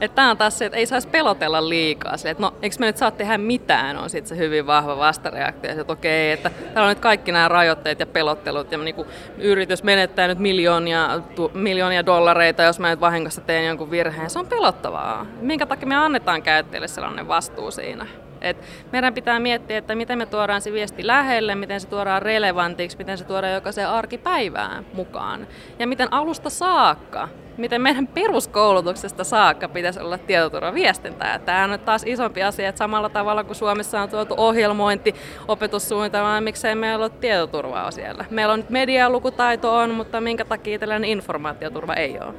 [0.00, 2.16] Että tämä on taas se, että ei saisi pelotella liikaa.
[2.16, 5.70] Sille, että no, eikö me nyt saa tehdä mitään, on sitten se hyvin vahva vastareaktio.
[5.70, 8.72] Että okei, että täällä on nyt kaikki nämä rajoitteet ja pelottelut.
[8.72, 9.08] Ja niin kuin
[9.38, 14.30] yritys menettää nyt miljoonia, tu, miljoonia dollareita, jos mä nyt vahingossa teen jonkun virheen.
[14.30, 15.26] Se on pelottavaa.
[15.40, 18.06] Minkä takia me annetaan käyttäjille sellainen vastuu siinä?
[18.40, 18.56] Et
[18.92, 23.18] meidän pitää miettiä, että miten me tuodaan se viesti lähelle, miten se tuodaan relevantiksi, miten
[23.18, 25.46] se tuodaan jokaiseen arkipäivään mukaan.
[25.78, 27.28] Ja miten alusta saakka
[27.60, 31.38] miten meidän peruskoulutuksesta saakka pitäisi olla tietoturvaviestintää.
[31.38, 35.14] Tämä on taas isompi asia, että samalla tavalla kuin Suomessa on tuotu ohjelmointi
[35.48, 38.24] opetussuunnitelma, miksei meillä ole tietoturvaa siellä.
[38.30, 42.34] Meillä on nyt medialukutaito on, mutta minkä takia tällainen informaatioturva ei ole.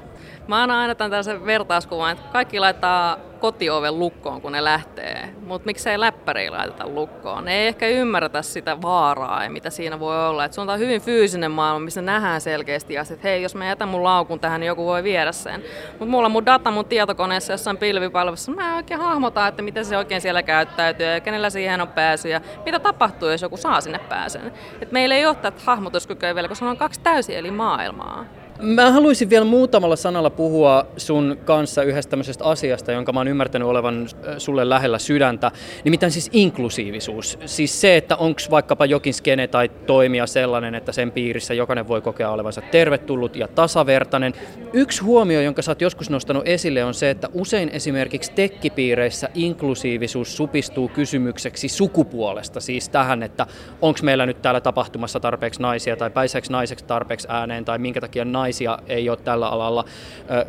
[0.52, 5.30] Mä annan aina tämän tällaisen vertauskuvan, että kaikki laittaa kotioven lukkoon, kun ne lähtee.
[5.46, 7.46] Mutta miksei läppäri laiteta lukkoon?
[7.46, 10.46] Ne ei ehkä ymmärretä sitä vaaraa ja mitä siinä voi olla.
[10.46, 13.88] Et se on hyvin fyysinen maailma, missä nähdään selkeästi asiat, että hei, jos mä jätän
[13.88, 15.64] mun laukun tähän, niin joku voi viedä sen.
[15.90, 18.52] Mutta mulla on mun data mun tietokoneessa jossain pilvipalvelussa.
[18.52, 22.30] Mä en oikein hahmota, että miten se oikein siellä käyttäytyy ja kenellä siihen on pääsy
[22.30, 24.54] ja mitä tapahtuu, jos joku saa sinne pääsen.
[24.82, 28.41] Et meillä ei ole tätä hahmotuskykyä vielä, koska on kaksi täysin eri maailmaa.
[28.62, 33.68] Mä haluaisin vielä muutamalla sanalla puhua sun kanssa yhdestä tämmöisestä asiasta, jonka mä oon ymmärtänyt
[33.68, 35.52] olevan sulle lähellä sydäntä,
[35.84, 37.40] nimittäin siis inklusiivisuus.
[37.46, 42.02] Siis se, että onko vaikkapa jokin skene tai toimija sellainen, että sen piirissä jokainen voi
[42.02, 44.34] kokea olevansa tervetullut ja tasavertainen.
[44.74, 50.38] Yksi huomio, jonka sä oot joskus nostanut esille, on se, että usein esimerkiksi tekkipiireissä inklusiivisuus
[50.38, 53.48] supistuu kysymykseksi sukupuolesta, siis tähän, että
[53.82, 58.26] onko meillä nyt täällä tapahtumassa tarpeeksi naisia tai pääseekö naiseksi tarpeeksi ääneen tai minkä takia
[58.26, 59.86] naisia naisia ei ole tällä alalla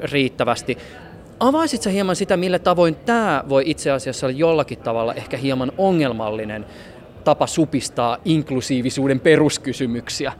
[0.02, 0.78] riittävästi.
[1.40, 6.66] Avaisitko hieman sitä, millä tavoin tämä voi itse asiassa olla jollakin tavalla ehkä hieman ongelmallinen
[7.24, 10.32] tapa supistaa inklusiivisuuden peruskysymyksiä?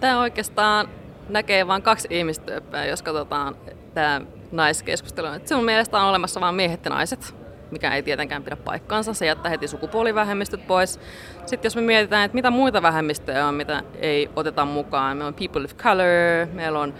[0.00, 0.88] Tämä oikeastaan
[1.28, 3.56] näkee vain kaksi ihmistyyppiä, jos katsotaan
[3.94, 4.20] tämä
[4.52, 5.26] naiskeskustelu.
[5.44, 7.34] Se on mielestä on olemassa vain miehet ja naiset,
[7.74, 9.14] mikä ei tietenkään pidä paikkaansa.
[9.14, 11.00] Se jättää heti sukupuolivähemmistöt pois.
[11.46, 15.16] Sitten jos me mietitään, että mitä muita vähemmistöjä on, mitä ei oteta mukaan.
[15.16, 16.94] Meillä on people of color, meillä on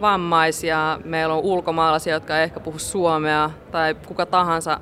[0.00, 4.80] vammaisia, meillä on ulkomaalaisia, jotka ei ehkä puhu suomea, tai kuka tahansa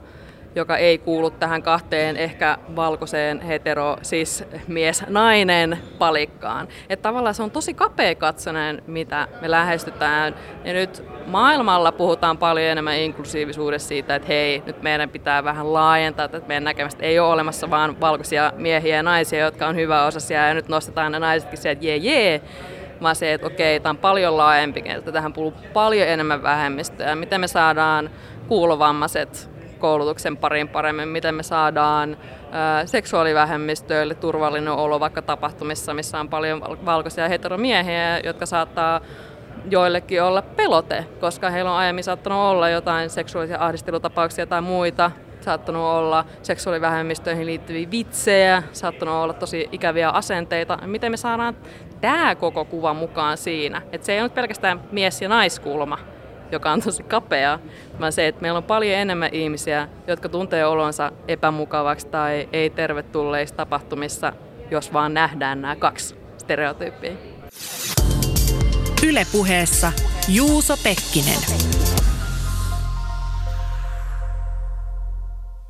[0.56, 6.68] joka ei kuulu tähän kahteen ehkä valkoiseen hetero, siis mies-nainen palikkaan.
[6.88, 10.34] Että tavallaan se on tosi kapea katsonen, mitä me lähestytään.
[10.64, 16.24] Ja nyt maailmalla puhutaan paljon enemmän inklusiivisuudesta siitä, että hei, nyt meidän pitää vähän laajentaa,
[16.24, 20.48] että meidän näkemästä ei ole olemassa vain valkoisia miehiä ja naisia, jotka on hyvä osasia
[20.48, 22.40] ja nyt nostetaan ne naisetkin se, että jee jee,
[23.02, 27.14] vaan se, että okei, tämä on paljon laajempi, että tähän kuuluu paljon enemmän vähemmistöä.
[27.14, 28.10] Miten me saadaan
[28.48, 32.16] kuulovammaiset koulutuksen pariin paremmin, miten me saadaan
[32.86, 39.00] seksuaalivähemmistöille turvallinen olo vaikka tapahtumissa, missä on paljon valkoisia heteromiehiä, jotka saattaa
[39.70, 45.10] joillekin olla pelote, koska heillä on aiemmin saattanut olla jotain seksuaalisia ahdistelutapauksia tai muita,
[45.40, 50.78] saattanut olla seksuaalivähemmistöihin liittyviä vitsejä, saattanut olla tosi ikäviä asenteita.
[50.86, 51.56] Miten me saadaan
[52.00, 53.82] tämä koko kuva mukaan siinä?
[53.92, 55.98] Että se ei ole pelkästään mies- ja naiskulma,
[56.52, 57.58] joka on tosi kapea,
[58.00, 63.56] vaan se, että meillä on paljon enemmän ihmisiä, jotka tuntee olonsa epämukavaksi tai ei tervetulleissa
[63.56, 64.32] tapahtumissa,
[64.70, 67.12] jos vaan nähdään nämä kaksi stereotyyppiä.
[69.06, 69.92] Ylepuheessa
[70.28, 71.38] Juuso Pekkinen.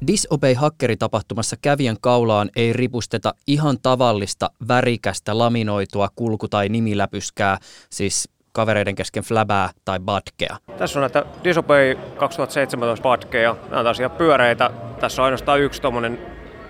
[0.07, 7.59] Disobey-hakkeritapahtumassa kävijän kaulaan ei ripusteta ihan tavallista värikästä laminoitua kulku- tai nimiläpyskää,
[7.91, 10.57] siis kavereiden kesken flabää tai badkea.
[10.79, 13.57] Tässä on näitä Disobey 2017 badkeja.
[13.69, 14.71] Nämä on tosiaan pyöreitä.
[15.01, 16.19] Tässä on ainoastaan yksi tuommoinen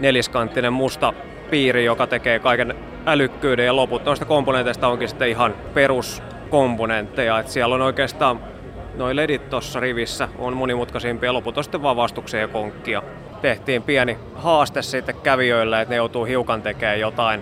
[0.01, 1.13] neliskanttinen musta
[1.51, 2.75] piiri, joka tekee kaiken
[3.07, 7.39] älykkyyden ja loput noista komponenteista onkin sitten ihan peruskomponentteja.
[7.39, 8.41] Et siellä on oikeastaan
[8.95, 13.03] noin ledit tuossa rivissä on monimutkaisimpia, loput on sitten vaan vastuksia ja konkkia.
[13.43, 17.41] Tehtiin pieni haaste sitten kävijöille, että ne joutuu hiukan tekemään jotain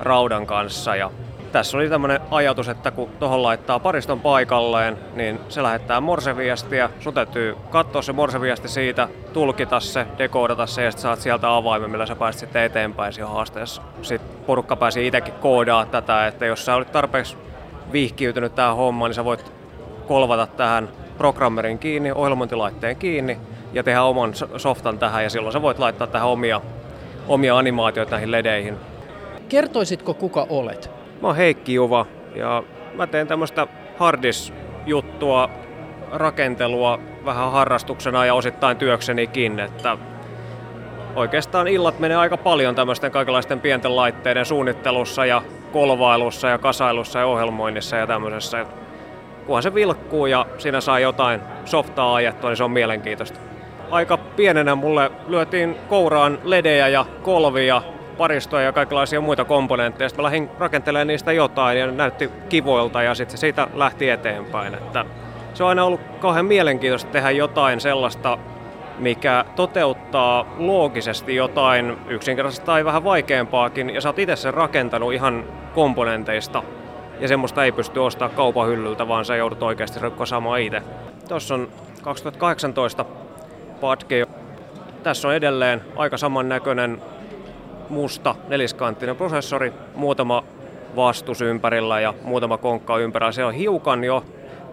[0.00, 1.10] raudan kanssa ja
[1.52, 6.90] tässä oli tämmöinen ajatus, että kun tuohon laittaa pariston paikalleen, niin se lähettää morseviestiä.
[7.00, 11.90] Sun täytyy katsoa se morseviesti siitä, tulkita se, dekoodata se ja sitten saat sieltä avaimen,
[11.90, 13.82] millä sä pääset sitten eteenpäin siinä haasteessa.
[14.02, 17.36] Sitten porukka pääsi itsekin koodaa tätä, että jos sä olit tarpeeksi
[17.92, 19.52] vihkiytynyt tähän hommaan, niin sä voit
[20.08, 23.38] kolvata tähän programmerin kiinni, ohjelmointilaitteen kiinni
[23.72, 26.60] ja tehdä oman softan tähän ja silloin sä voit laittaa tähän omia,
[27.28, 28.76] omia animaatioita näihin ledeihin.
[29.48, 30.97] Kertoisitko kuka olet?
[31.22, 32.62] Mä oon Heikki Juva ja
[32.94, 33.66] mä teen tämmöistä
[33.98, 35.50] hardis-juttua,
[36.12, 39.98] rakentelua vähän harrastuksena ja osittain työksenikin, että
[41.16, 47.26] oikeastaan illat menee aika paljon tämmöisten kaikenlaisten pienten laitteiden suunnittelussa ja kolvailussa ja kasailussa ja
[47.26, 48.66] ohjelmoinnissa ja tämmöisessä.
[49.46, 53.40] Kunhan se vilkkuu ja siinä saa jotain softaa ajettua, niin se on mielenkiintoista.
[53.90, 57.82] Aika pienenä mulle lyötiin kouraan ledejä ja kolvia
[58.18, 60.08] paristoja ja kaikenlaisia muita komponentteja.
[60.08, 64.74] Sitten mä lähdin rakentelemaan niistä jotain ja näytti kivoilta ja sitten se siitä lähti eteenpäin.
[64.74, 65.04] Että
[65.54, 68.38] se on aina ollut kauhean mielenkiintoista tehdä jotain sellaista,
[68.98, 75.44] mikä toteuttaa loogisesti jotain yksinkertaisesti tai vähän vaikeampaakin, ja sä oot itse sen rakentanut ihan
[75.74, 76.62] komponenteista,
[77.20, 80.82] ja semmoista ei pysty ostamaan kaupan hyllyltä, vaan sä joudut oikeasti saamaan itse.
[81.28, 81.68] Tuossa on
[82.02, 83.04] 2018
[83.80, 84.26] Padge.
[85.02, 87.02] Tässä on edelleen aika samannäköinen
[87.90, 90.44] musta neliskanttinen prosessori, muutama
[90.96, 93.32] vastus ympärillä ja muutama konkka ympärillä.
[93.32, 94.24] Se on hiukan jo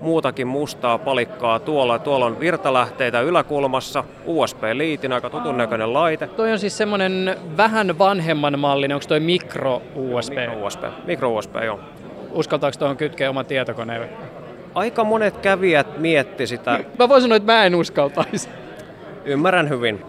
[0.02, 2.00] muutakin mustaa palikkaa tuolla.
[2.00, 6.28] Tuolla on virtalähteitä yläkulmassa, USB-liitin, aika tutun näköinen laite.
[6.28, 10.34] Toi on siis semmonen vähän vanhemman mallinen, onko toi mikro USB?
[10.34, 11.80] Mikro USB, mikro USB joo.
[12.32, 14.10] Uskaltaako tuohon kytkeä oman tietokoneen?
[14.76, 16.80] Aika monet kävijät mietti sitä.
[17.00, 18.50] Mä voin sanoa, että mä en uskaltaisi.
[19.26, 20.02] Ymmärrän hyvin.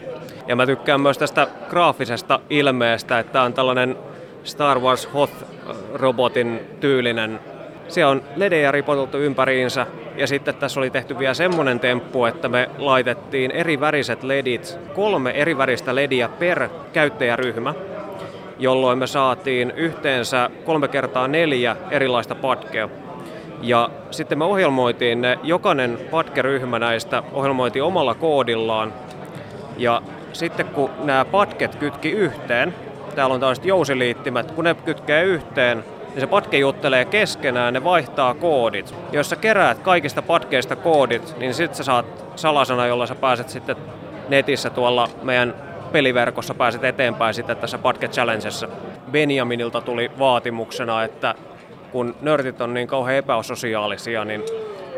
[0.46, 3.96] Ja mä tykkään myös tästä graafisesta ilmeestä, että on tällainen
[4.44, 7.40] Star Wars Hoth-robotin tyylinen.
[7.88, 12.70] Se on ledejä ripoteltu ympäriinsä ja sitten tässä oli tehty vielä semmonen temppu, että me
[12.78, 17.74] laitettiin eri väriset ledit, kolme eri väristä lediä per käyttäjäryhmä,
[18.58, 22.88] jolloin me saatiin yhteensä kolme kertaa neljä erilaista patkea.
[23.62, 28.92] Ja sitten me ohjelmoitiin ne, jokainen patkeryhmä näistä ohjelmoitiin omalla koodillaan.
[29.78, 30.02] Ja
[30.38, 32.74] sitten kun nämä patket kytki yhteen,
[33.14, 38.34] täällä on tällaiset jousiliittimet, kun ne kytkee yhteen, niin se patke juttelee keskenään, ne vaihtaa
[38.34, 38.94] koodit.
[39.12, 43.76] Jos sä keräät kaikista patkeista koodit, niin sitten sä saat salasana, jolla sä pääset sitten
[44.28, 45.54] netissä tuolla meidän
[45.92, 48.68] peliverkossa pääset eteenpäin sitten tässä Patke Challengessa.
[49.12, 51.34] Benjaminilta tuli vaatimuksena, että
[51.92, 54.42] kun nörtit on niin kauhean epäsosiaalisia, niin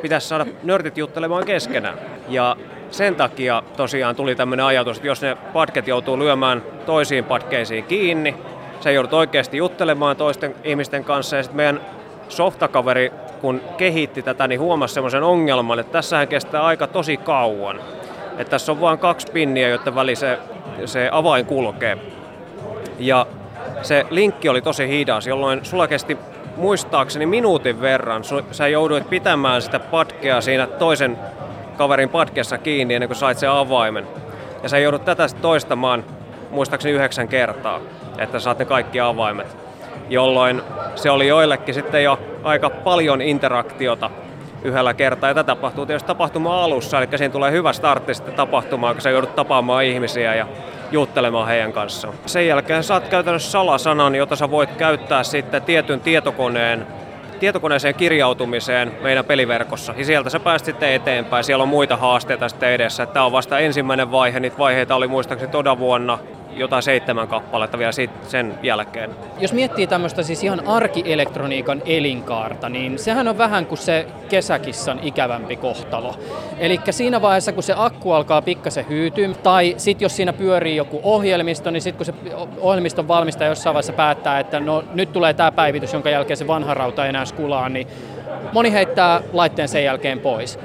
[0.02, 1.98] pitäisi saada nörtit juttelemaan keskenään.
[2.28, 2.56] Ja
[2.90, 8.34] sen takia tosiaan tuli tämmöinen ajatus, että jos ne patket joutuu lyömään toisiin patkeisiin kiinni,
[8.80, 11.80] se joudut oikeasti juttelemaan toisten ihmisten kanssa ja sitten meidän
[12.28, 17.80] softakaveri, kun kehitti tätä, niin huomasi semmoisen ongelman, että tässähän kestää aika tosi kauan.
[18.38, 20.38] Että tässä on vain kaksi pinniä, jotta väli se,
[20.84, 21.98] se avain kulkee.
[22.98, 23.26] Ja
[23.82, 26.18] se linkki oli tosi hidas, jolloin sulla kesti
[26.58, 28.22] muistaakseni minuutin verran.
[28.50, 31.18] Sä jouduit pitämään sitä patkea siinä toisen
[31.76, 34.06] kaverin patkessa kiinni ennen kuin sait sen avaimen.
[34.62, 36.04] Ja sä joudut tätä toistamaan
[36.50, 37.80] muistaakseni yhdeksän kertaa,
[38.18, 39.56] että saat ne kaikki avaimet.
[40.10, 40.62] Jolloin
[40.94, 44.10] se oli joillekin sitten jo aika paljon interaktiota
[44.62, 45.30] yhdellä kertaa.
[45.30, 49.10] Ja tätä tapahtuu tietysti tapahtuma alussa, eli siinä tulee hyvä startti sitten tapahtumaan, kun sä
[49.10, 50.46] joudut tapaamaan ihmisiä ja
[50.90, 52.14] juttelemaan heidän kanssaan.
[52.26, 56.86] Sen jälkeen saat käytännössä salasanan, jota sä voit käyttää sitten tietyn tietokoneen
[57.40, 59.94] tietokoneeseen kirjautumiseen meidän peliverkossa.
[59.96, 61.44] Ja sieltä sä pääst sitten eteenpäin.
[61.44, 63.06] Siellä on muita haasteita sitten edessä.
[63.06, 64.40] Tämä on vasta ensimmäinen vaihe.
[64.40, 66.18] Niitä vaiheita oli muistaakseni toda vuonna
[66.58, 69.10] jotain seitsemän kappaletta vielä sit sen jälkeen.
[69.38, 75.56] Jos miettii tämmöistä siis ihan arkielektroniikan elinkaarta, niin sehän on vähän kuin se kesäkissan ikävämpi
[75.56, 76.14] kohtalo.
[76.58, 81.00] Eli siinä vaiheessa, kun se akku alkaa pikkasen hyytyä, tai sitten jos siinä pyörii joku
[81.02, 85.52] ohjelmisto, niin sitten kun se ohjelmiston valmistaja jossain vaiheessa päättää, että no nyt tulee tämä
[85.52, 87.86] päivitys, jonka jälkeen se vanha rauta ei enää skulaa, niin
[88.52, 90.58] moni heittää laitteen sen jälkeen pois.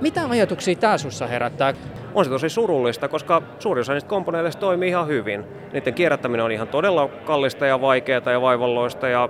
[0.00, 1.74] Mitä ajatuksia tämä sussa herättää?
[2.14, 5.44] On se tosi surullista, koska suuri osa niistä komponenteista toimii ihan hyvin.
[5.72, 9.28] Niiden kierrättäminen on ihan todella kallista ja vaikeaa ja vaivalloista ja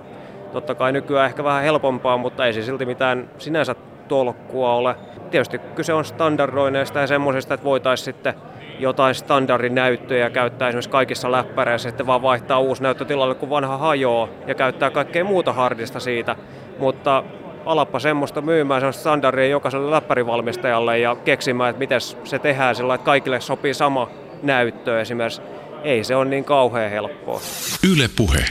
[0.53, 3.75] totta kai nykyään ehkä vähän helpompaa, mutta ei se silti mitään sinänsä
[4.09, 4.97] tolkkua ole.
[5.31, 8.35] Tietysti kyse on standardoineista ja semmoisesta, että voitaisiin sitten
[8.79, 14.29] jotain standardinäyttöjä käyttää esimerkiksi kaikissa läppäreissä, sitten vaan vaihtaa uusi näyttö tilalle, kun vanha hajoaa
[14.47, 16.37] ja käyttää kaikkea muuta hardista siitä.
[16.79, 17.25] Mutta
[17.67, 23.05] alappa semmoista myymään semmoista standardia jokaiselle läppärivalmistajalle ja keksimään, että miten se tehdään sillä että
[23.05, 24.11] kaikille sopii sama
[24.43, 25.43] näyttö esimerkiksi.
[25.85, 27.41] Ei se ole niin kauhean helppoa.
[27.93, 28.45] Yle puhe.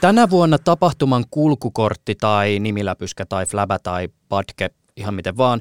[0.00, 5.60] Tänä vuonna tapahtuman kulkukortti tai nimiläpyskä tai flabä tai padke, ihan miten vaan,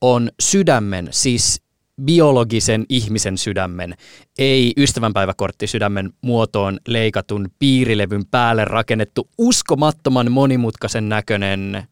[0.00, 1.62] on sydämen, siis
[2.02, 3.94] biologisen ihmisen sydämen,
[4.38, 11.86] ei ystävänpäiväkortti sydämen muotoon leikatun piirilevyn päälle rakennettu uskomattoman monimutkaisen näköinen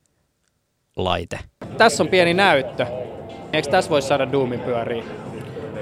[0.97, 1.39] laite.
[1.79, 2.87] Tässä on pieni näyttö.
[3.53, 5.05] Eikö tässä voisi saada Doomin pyöriin?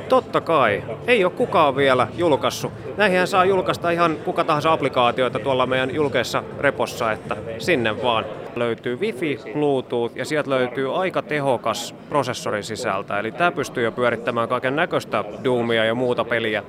[0.09, 0.83] Totta kai.
[1.07, 2.73] Ei ole kukaan vielä julkaissut.
[2.97, 8.25] Näihin saa julkaista ihan kuka tahansa applikaatioita tuolla meidän julkeessa repossa, että sinne vaan.
[8.57, 13.19] Löytyy Wi-Fi, Bluetooth ja sieltä löytyy aika tehokas prosessorin sisältä.
[13.19, 16.63] Eli tämä pystyy jo pyörittämään kaiken näköistä Doomia ja muuta peliä.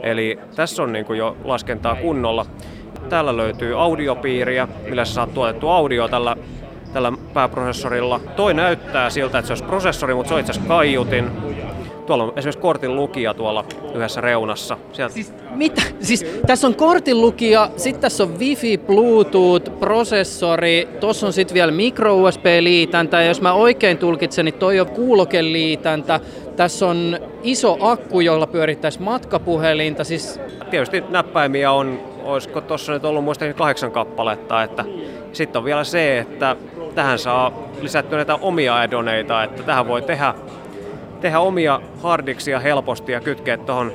[0.00, 2.46] Eli tässä on niin jo laskentaa kunnolla.
[3.08, 6.36] Täällä löytyy audiopiiriä, millä sä saat tuotettu audio tällä
[6.96, 8.20] tällä pääprosessorilla.
[8.36, 11.30] Toi näyttää siltä, että se olisi prosessori, mutta se on itse asiassa kaiutin.
[12.06, 14.76] Tuolla on esimerkiksi kortin lukija tuolla yhdessä reunassa.
[14.92, 15.14] Sieltä...
[15.14, 15.82] Siis mitä?
[16.00, 21.72] Siis tässä on kortin lukija, sitten tässä on Wi-Fi, Bluetooth, prosessori, tuossa on sitten vielä
[21.72, 26.20] micro USB-liitäntä, ja jos mä oikein tulkitsen, niin toi on kuulokeliitäntä.
[26.56, 30.04] Tässä on iso akku, jolla pyörittäisi matkapuhelinta.
[30.04, 30.40] Siis...
[30.70, 34.84] Tietysti näppäimiä on, olisiko tuossa nyt ollut muistaakseni kahdeksan kappaletta, että
[35.32, 36.56] sitten on vielä se, että
[36.96, 40.34] tähän saa lisättyä näitä omia adoneita, että tähän voi tehdä,
[41.20, 43.92] tehdä omia hardiksia helposti ja kytkeä tuohon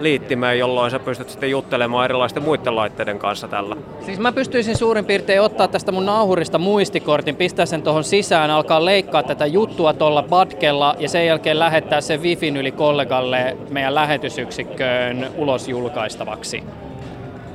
[0.00, 3.76] liittimeen, jolloin sä pystyt sitten juttelemaan erilaisten muiden laitteiden kanssa tällä.
[4.00, 8.84] Siis mä pystyisin suurin piirtein ottaa tästä mun nauhurista muistikortin, pistää sen tuohon sisään, alkaa
[8.84, 15.30] leikkaa tätä juttua tuolla badkella ja sen jälkeen lähettää sen Wifin yli kollegalle meidän lähetysyksikköön
[15.36, 16.62] ulos julkaistavaksi.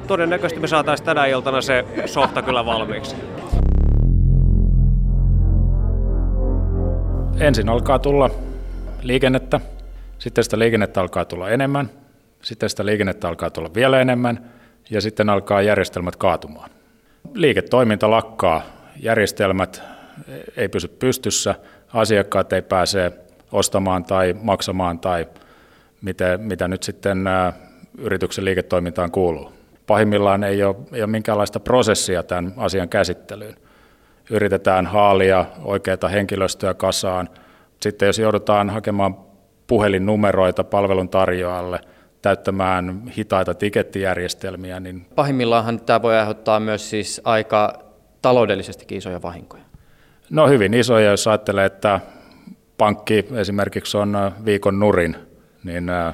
[0.07, 3.15] Todennäköisesti me saataisiin tänä iltana se softa kyllä valmiiksi.
[7.39, 8.29] Ensin alkaa tulla
[9.01, 9.59] liikennettä,
[10.19, 11.89] sitten sitä liikennettä alkaa tulla enemmän,
[12.41, 14.51] sitten sitä liikennettä alkaa tulla vielä enemmän
[14.89, 16.69] ja sitten alkaa järjestelmät kaatumaan.
[17.33, 18.61] Liiketoiminta lakkaa,
[18.99, 19.83] järjestelmät
[20.57, 21.55] ei pysy pystyssä,
[21.93, 23.11] asiakkaat ei pääse
[23.51, 25.27] ostamaan tai maksamaan tai
[26.01, 27.25] mitä, mitä nyt sitten
[27.97, 29.51] yrityksen liiketoimintaan kuuluu.
[29.87, 33.55] Pahimmillaan ei ole, ei ole minkäänlaista prosessia tämän asian käsittelyyn.
[34.29, 37.29] Yritetään haalia oikeita henkilöstöä kasaan.
[37.81, 39.17] Sitten jos joudutaan hakemaan
[39.67, 41.79] puhelinnumeroita palvelun tarjoajalle,
[42.21, 44.79] täyttämään hitaita tikettijärjestelmiä.
[44.79, 45.05] Niin...
[45.15, 47.79] Pahimmillaan tämä voi aiheuttaa myös siis aika
[48.21, 49.63] taloudellisesti isoja vahinkoja.
[50.29, 51.99] No hyvin isoja, jos ajattelee, että
[52.77, 55.15] pankki esimerkiksi on viikon nurin,
[55.63, 56.13] niin nämä,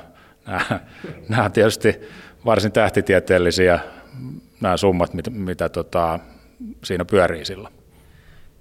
[1.29, 2.01] nämä on tietysti
[2.45, 3.79] varsin tähtitieteellisiä
[4.61, 6.19] nämä summat, mitä, mitä tota,
[6.83, 7.69] siinä pyörii sillä.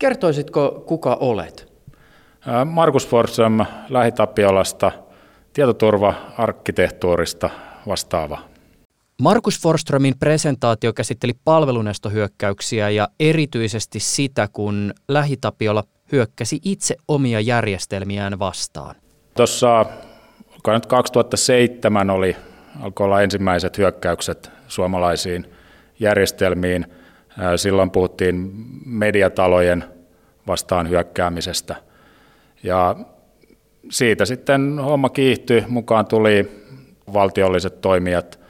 [0.00, 1.72] Kertoisitko, kuka olet?
[2.64, 4.92] Markus Forsum Lähitapiolasta,
[5.52, 7.50] tietoturva-arkkitehtuurista
[7.86, 8.38] vastaava.
[9.22, 18.94] Markus Forströmin presentaatio käsitteli palvelunestohyökkäyksiä ja erityisesti sitä, kun Lähitapiola hyökkäsi itse omia järjestelmiään vastaan.
[19.36, 19.86] Tuossa
[20.66, 22.36] nyt 2007 oli,
[22.80, 25.46] alkoi olla ensimmäiset hyökkäykset suomalaisiin
[25.98, 26.86] järjestelmiin.
[27.56, 28.52] Silloin puhuttiin
[28.86, 29.84] mediatalojen
[30.46, 31.76] vastaan hyökkäämisestä–
[32.62, 32.96] ja
[33.90, 36.50] siitä sitten homma kiihtyi, mukaan tuli
[37.12, 38.40] valtiolliset toimijat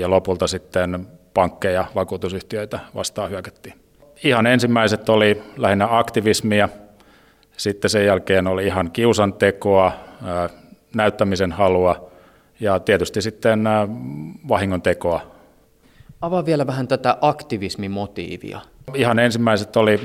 [0.00, 3.74] ja lopulta sitten pankkeja, vakuutusyhtiöitä vastaan hyökättiin.
[4.24, 6.68] Ihan ensimmäiset oli lähinnä aktivismia,
[7.56, 9.92] sitten sen jälkeen oli ihan kiusantekoa,
[10.94, 12.10] näyttämisen halua
[12.60, 13.64] ja tietysti sitten
[14.48, 15.37] vahingon tekoa.
[16.20, 18.60] Avaa vielä vähän tätä aktivismimotiivia.
[18.94, 20.00] Ihan ensimmäiset oli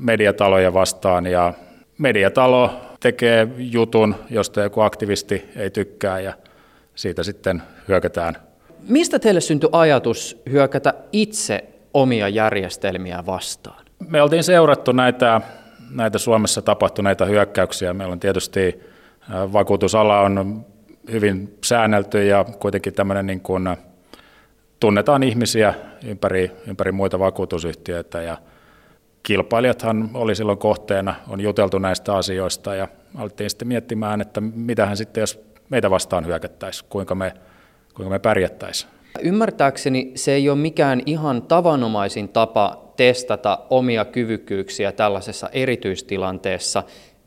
[0.00, 1.52] mediataloja vastaan ja
[1.98, 6.32] mediatalo tekee jutun, josta joku aktivisti ei tykkää ja
[6.94, 8.36] siitä sitten hyökätään.
[8.88, 11.64] Mistä teille syntyi ajatus hyökätä itse
[11.94, 13.84] omia järjestelmiä vastaan?
[14.08, 15.40] Me oltiin seurattu näitä,
[15.90, 17.94] näitä Suomessa tapahtuneita hyökkäyksiä.
[17.94, 18.80] Meillä on tietysti
[19.30, 20.66] vakuutusala on
[21.12, 23.76] hyvin säännelty ja kuitenkin tämmöinen niin kuin,
[24.80, 25.74] tunnetaan ihmisiä
[26.06, 28.36] ympäri, ympäri muita vakuutusyhtiöitä ja
[29.22, 35.20] kilpailijathan oli silloin kohteena, on juteltu näistä asioista ja alettiin sitten miettimään, että mitähän sitten,
[35.20, 37.32] jos meitä vastaan hyökättäisiin, kuinka me,
[37.94, 38.90] kuinka me pärjättäisiin.
[39.20, 46.82] Ymmärtääkseni se ei ole mikään ihan tavanomaisin tapa testata omia kyvykkyyksiä tällaisessa erityistilanteessa,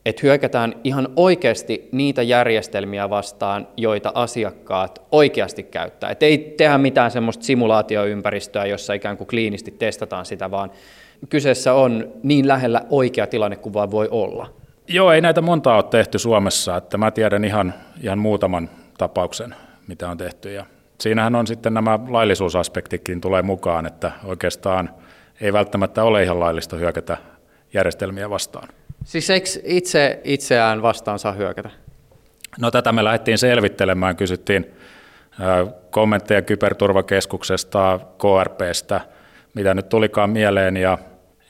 [0.06, 6.10] että hyökätään ihan oikeasti niitä järjestelmiä vastaan, joita asiakkaat oikeasti käyttää.
[6.10, 10.72] Et ei tehdä mitään semmoista simulaatioympäristöä, jossa ikään kuin kliinisti testataan sitä, vaan
[11.30, 14.49] kyseessä on niin lähellä oikea tilanne kuin vaan voi olla.
[14.88, 17.74] Joo, ei näitä montaa ole tehty Suomessa, että mä tiedän ihan,
[18.04, 19.56] ihan muutaman tapauksen,
[19.88, 20.54] mitä on tehty.
[20.54, 20.66] Ja
[21.02, 24.89] siinähän on sitten nämä laillisuusaspektikin tulee mukaan, että oikeastaan
[25.41, 27.18] ei välttämättä ole ihan laillista hyökätä
[27.74, 28.68] järjestelmiä vastaan.
[29.04, 31.70] Siis eikö itse itseään vastaan saa hyökätä?
[32.60, 34.72] No tätä me lähdettiin selvittelemään, kysyttiin
[35.89, 39.02] kommentteja kyberturvakeskuksesta, KRPstä,
[39.54, 40.97] mitä nyt tulikaan mieleen, ja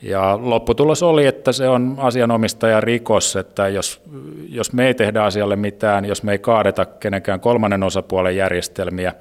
[0.02, 4.02] ja lopputulos oli, että se on asianomistajan rikos, että jos,
[4.48, 9.12] jos me ei tehdä asialle mitään, jos me ei kaadeta kenenkään kolmannen osapuolen järjestelmiä,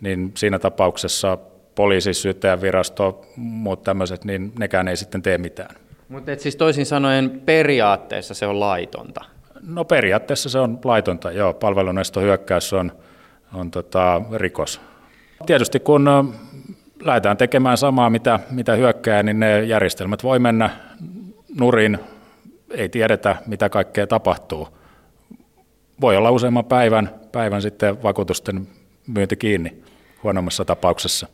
[0.00, 1.38] niin siinä tapauksessa
[1.74, 5.76] poliisi, syyttäjävirasto, muut tämmöiset, niin nekään ei sitten tee mitään.
[6.10, 9.24] Mutta siis toisin sanoen periaatteessa se on laitonta?
[9.66, 11.54] No periaatteessa se on laitonta, joo.
[11.54, 12.92] Palvelunestohyökkäys on,
[13.54, 14.80] on tota, rikos.
[15.46, 16.34] Tietysti kun
[17.02, 20.70] lähdetään tekemään samaa, mitä, mitä hyökkää, niin ne järjestelmät voi mennä
[21.58, 21.98] nurin,
[22.70, 24.68] ei tiedetä, mitä kaikkea tapahtuu.
[26.00, 28.68] Voi olla useamman päivän, päivän sitten vakuutusten
[29.06, 29.82] myynti kiinni
[30.22, 31.26] huonommassa tapauksessa.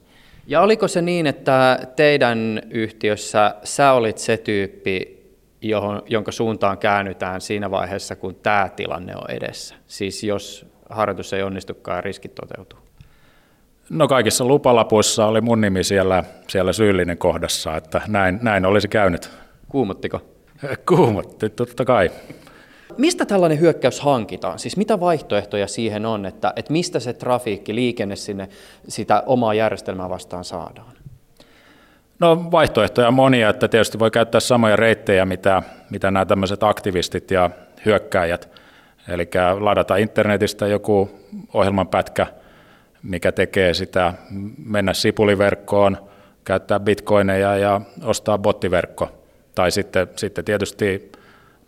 [0.47, 5.17] Ja oliko se niin, että teidän yhtiössä sä olit se tyyppi,
[5.61, 9.75] johon, jonka suuntaan käännytään siinä vaiheessa, kun tämä tilanne on edessä?
[9.87, 12.79] Siis jos harjoitus ei onnistukaan ja riskit toteutuu?
[13.91, 19.31] No kaikissa lupalapuissa oli mun nimi siellä, siellä syyllinen kohdassa, että näin, näin olisi käynyt.
[19.69, 20.21] Kuumottiko?
[20.89, 22.11] Kuumotti, totta kai.
[22.99, 24.59] Mistä tällainen hyökkäys hankitaan?
[24.59, 28.49] Siis mitä vaihtoehtoja siihen on, että, että mistä se trafiikki, liikenne sinne
[28.89, 30.93] sitä omaa järjestelmää vastaan saadaan?
[32.19, 37.31] No vaihtoehtoja on monia, että tietysti voi käyttää samoja reittejä, mitä, mitä nämä tämmöiset aktivistit
[37.31, 37.51] ja
[37.85, 38.49] hyökkäjät.
[39.09, 39.29] Eli
[39.61, 41.11] ladata internetistä joku
[41.55, 42.27] ohjelmanpätkä,
[43.03, 44.15] mikä tekee sitä,
[44.65, 45.97] mennä sipuliverkkoon,
[46.45, 49.09] käyttää bitcoineja ja ostaa bottiverkko.
[49.55, 51.13] Tai sitten, sitten tietysti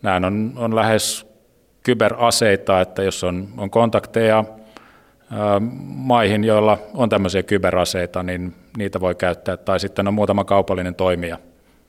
[0.01, 1.27] nämä on, on lähes
[1.83, 4.43] kyberaseita, että jos on, on kontakteja
[5.31, 9.57] ää, maihin, joilla on tämmöisiä kyberaseita, niin niitä voi käyttää.
[9.57, 11.37] Tai sitten on muutama kaupallinen toimija,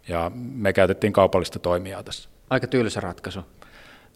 [0.08, 2.28] ja me käytettiin kaupallista toimijaa tässä.
[2.50, 3.40] Aika tylsä ratkaisu.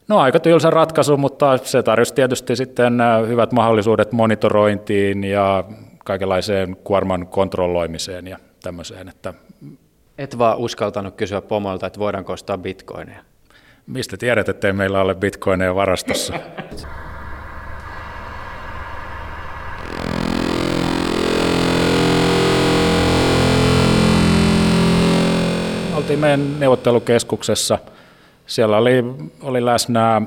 [0.09, 5.65] No aika tylsä ratkaisu, mutta se tarjosi tietysti sitten hyvät mahdollisuudet monitorointiin ja
[6.05, 9.09] kaikenlaiseen kuorman kontrolloimiseen ja tämmöiseen.
[9.09, 9.35] Että
[10.19, 13.23] Et vaan uskaltanut kysyä pomolta, että voidaanko ostaa bitcoineja.
[13.87, 16.35] Mistä tiedät, ettei meillä ole bitcoineja varastossa?
[25.97, 27.79] Oltiin meidän neuvottelukeskuksessa.
[28.47, 29.05] Siellä oli,
[29.43, 30.23] oli läsnä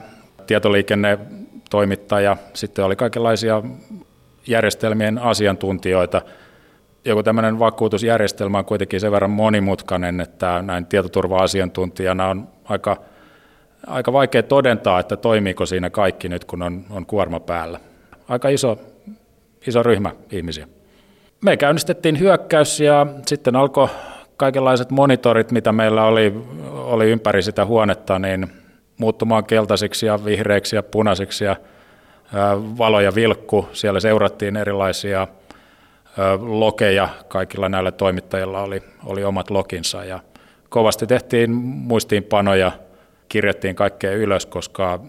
[0.48, 3.64] tietoliikennetoimittaja, sitten oli kaikenlaisia
[4.48, 6.22] järjestelmien asiantuntijoita.
[7.06, 12.98] Joku tämmöinen vakuutusjärjestelmä on kuitenkin sen verran monimutkainen, että näin tietoturva-asiantuntijana on aika
[13.88, 17.80] aika vaikea todentaa, että toimiiko siinä kaikki nyt, kun on, on kuorma päällä.
[18.28, 18.80] Aika iso,
[19.68, 20.68] iso ryhmä ihmisiä.
[21.42, 23.88] Me käynnistettiin hyökkäys ja sitten alkoi
[24.38, 26.34] kaikenlaiset monitorit, mitä meillä oli,
[26.72, 28.48] oli ympäri sitä huonetta, niin
[28.98, 31.56] muuttumaan keltaisiksi ja vihreiksi ja punaisiksi ja
[32.78, 33.70] valoja vilkku.
[33.74, 35.28] Siellä seurattiin erilaisia
[36.40, 40.20] lokeja, kaikilla näillä toimittajilla oli, oli omat lokinsa ja
[40.70, 42.72] kovasti tehtiin muistiinpanoja–
[43.30, 45.00] kirjattiin kaikkea ylös, koska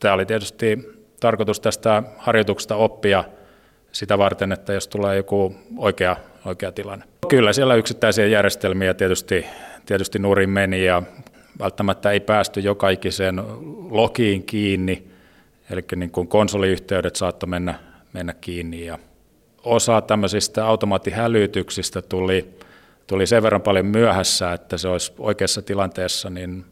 [0.00, 0.78] tämä oli tietysti
[1.20, 3.24] tarkoitus tästä harjoituksesta oppia
[3.92, 7.04] sitä varten, että jos tulee joku oikea, oikea tilanne.
[7.28, 9.46] Kyllä siellä yksittäisiä järjestelmiä tietysti,
[9.86, 11.02] tietysti nurin meni ja
[11.58, 13.42] välttämättä ei päästy joka ikiseen
[13.90, 15.06] logiin kiinni,
[15.70, 17.74] eli niin kuin konsoliyhteydet saattoi mennä,
[18.12, 18.98] mennä kiinni ja
[19.64, 22.54] osa tämmöisistä automaattihälytyksistä tuli,
[23.06, 26.64] tuli sen verran paljon myöhässä, että se olisi oikeassa tilanteessa niin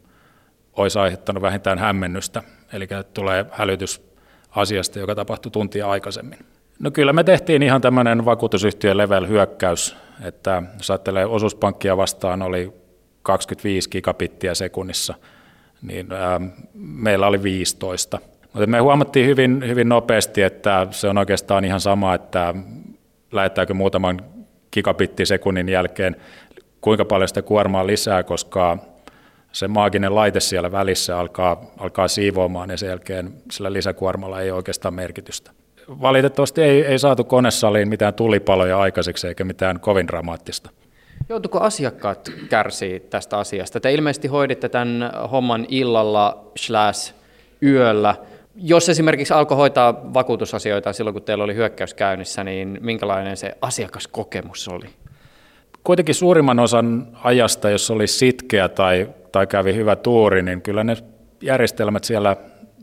[0.79, 4.09] olisi aiheuttanut vähintään hämmennystä, eli tulee hälytys
[4.51, 6.39] asiasta, joka tapahtui tuntia aikaisemmin.
[6.79, 12.73] No kyllä me tehtiin ihan tämmöinen vakuutusyhtiön level hyökkäys, että jos ajattelee osuuspankkia vastaan oli
[13.23, 15.15] 25 gigabittiä sekunnissa,
[15.83, 16.41] niin ää,
[16.75, 18.19] meillä oli 15.
[18.53, 22.55] Mutta me huomattiin hyvin, hyvin nopeasti, että se on oikeastaan ihan sama, että
[23.33, 24.21] lähettääkö muutaman
[24.73, 26.17] gigabitti sekunnin jälkeen
[26.81, 28.79] kuinka paljon sitä kuormaa lisää, koska
[29.53, 34.95] se maaginen laite siellä välissä alkaa, alkaa siivoamaan ja sen jälkeen sillä lisäkuormalla ei oikeastaan
[34.95, 35.51] merkitystä.
[35.89, 40.71] Valitettavasti ei, ei saatu konesaliin mitään tulipaloja aikaiseksi eikä mitään kovin dramaattista.
[41.29, 43.81] Joutuiko asiakkaat kärsii tästä asiasta?
[43.81, 47.15] Te ilmeisesti hoiditte tämän homman illalla slash
[47.63, 48.15] yöllä.
[48.57, 54.69] Jos esimerkiksi alkoi hoitaa vakuutusasioita silloin, kun teillä oli hyökkäys käynnissä, niin minkälainen se asiakaskokemus
[54.69, 54.87] oli?
[55.85, 60.97] Kuitenkin suurimman osan ajasta, jos oli sitkeä tai tai kävi hyvä tuuri, niin kyllä ne
[61.43, 62.37] järjestelmät siellä,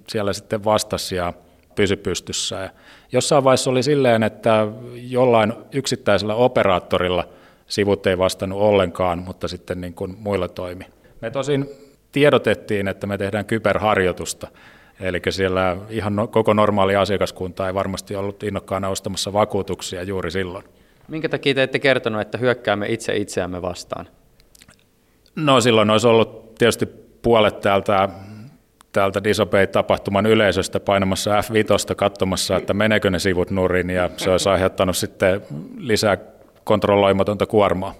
[0.10, 1.34] siellä sitten vastasi ja
[1.76, 2.56] pysy pystyssä.
[2.56, 2.70] Ja
[3.12, 7.28] jossain vaiheessa oli silleen, että jollain yksittäisellä operaattorilla
[7.68, 10.86] sivut ei vastannut ollenkaan, mutta sitten niin kuin muilla toimi.
[11.22, 11.70] Me tosin
[12.12, 14.48] tiedotettiin, että me tehdään kyberharjoitusta,
[15.00, 20.64] eli siellä ihan no, koko normaali asiakaskunta ei varmasti ollut innokkaana ostamassa vakuutuksia juuri silloin.
[21.08, 24.08] Minkä takia te ette kertonut, että hyökkäämme itse itseämme vastaan?
[25.36, 26.86] No silloin olisi ollut tietysti
[27.21, 28.09] puolet täältä,
[28.91, 34.97] täältä Disobey-tapahtuman yleisöstä painamassa F5 katsomassa, että meneekö ne sivut nurin ja se olisi aiheuttanut
[34.97, 35.41] sitten
[35.77, 36.17] lisää
[36.63, 37.93] kontrolloimatonta kuormaa.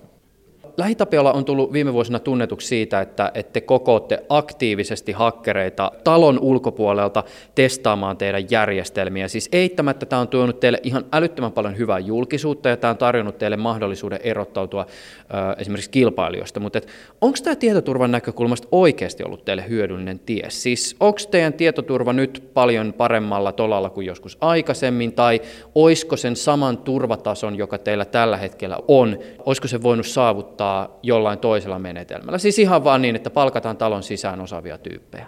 [0.78, 7.23] Lähitapiola on tullut viime vuosina tunnetuksi siitä, että, että te kokootte aktiivisesti hakkereita talon ulkopuolelta
[7.55, 9.28] testaamaan teidän järjestelmiä.
[9.28, 13.38] Siis eittämättä tämä on tuonut teille ihan älyttömän paljon hyvää julkisuutta ja tämä on tarjonnut
[13.38, 14.86] teille mahdollisuuden erottautua
[15.19, 16.59] ö, esimerkiksi kilpailijoista.
[16.59, 16.82] Mutta
[17.21, 20.45] onko tämä tietoturvan näkökulmasta oikeasti ollut teille hyödyllinen tie?
[20.49, 25.41] Siis onko teidän tietoturva nyt paljon paremmalla tolalla kuin joskus aikaisemmin tai
[25.76, 31.39] oisko sen saman turvatason, joka teillä tällä hetkellä on, olisiko se voinut saavuttaa hoitaa jollain
[31.39, 32.38] toisella menetelmällä.
[32.38, 35.28] Siis ihan vaan niin, että palkataan talon sisään osaavia tyyppejä.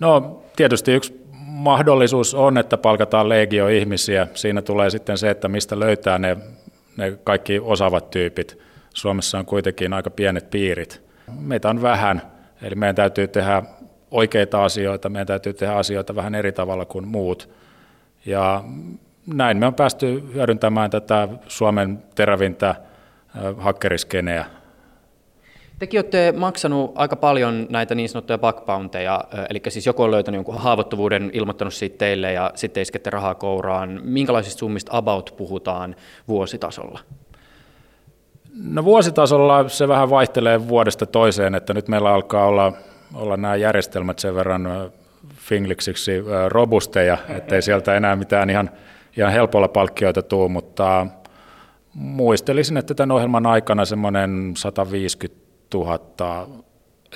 [0.00, 4.26] No tietysti yksi mahdollisuus on, että palkataan legio ihmisiä.
[4.34, 6.36] Siinä tulee sitten se, että mistä löytää ne,
[6.96, 8.58] ne kaikki osaavat tyypit.
[8.94, 11.02] Suomessa on kuitenkin aika pienet piirit.
[11.40, 12.22] Meitä on vähän,
[12.62, 13.62] eli meidän täytyy tehdä
[14.10, 17.48] oikeita asioita, meidän täytyy tehdä asioita vähän eri tavalla kuin muut.
[18.26, 18.64] Ja
[19.26, 22.74] näin me on päästy hyödyntämään tätä Suomen terävintä
[23.58, 24.44] hakkeriskeneä.
[25.78, 30.58] Tekin olette maksanut aika paljon näitä niin sanottuja backbounteja, eli siis joku on löytänyt jonkun
[30.58, 34.00] haavoittuvuuden, ilmoittanut siitä teille ja sitten iskette rahaa kouraan.
[34.02, 35.96] Minkälaisista summista about puhutaan
[36.28, 37.00] vuositasolla?
[38.64, 42.72] No vuositasolla se vähän vaihtelee vuodesta toiseen, että nyt meillä alkaa olla,
[43.14, 44.68] olla nämä järjestelmät sen verran
[45.34, 46.12] fingliksiksi
[46.48, 48.70] robusteja, ettei sieltä enää mitään ihan,
[49.16, 51.06] ihan helpolla palkkioita tuu, mutta
[51.94, 55.42] muistelisin, että tämän ohjelman aikana semmoinen 150
[55.74, 56.48] 000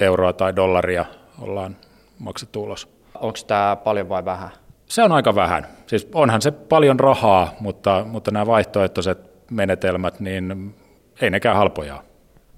[0.01, 1.05] euroa tai dollaria
[1.41, 1.77] ollaan
[2.19, 2.89] maksettu ulos.
[3.15, 4.51] Onko tämä paljon vai vähän?
[4.87, 5.67] Se on aika vähän.
[5.87, 9.19] Siis onhan se paljon rahaa, mutta, mutta nämä vaihtoehtoiset
[9.51, 10.75] menetelmät, niin
[11.21, 12.03] ei nekään halpoja.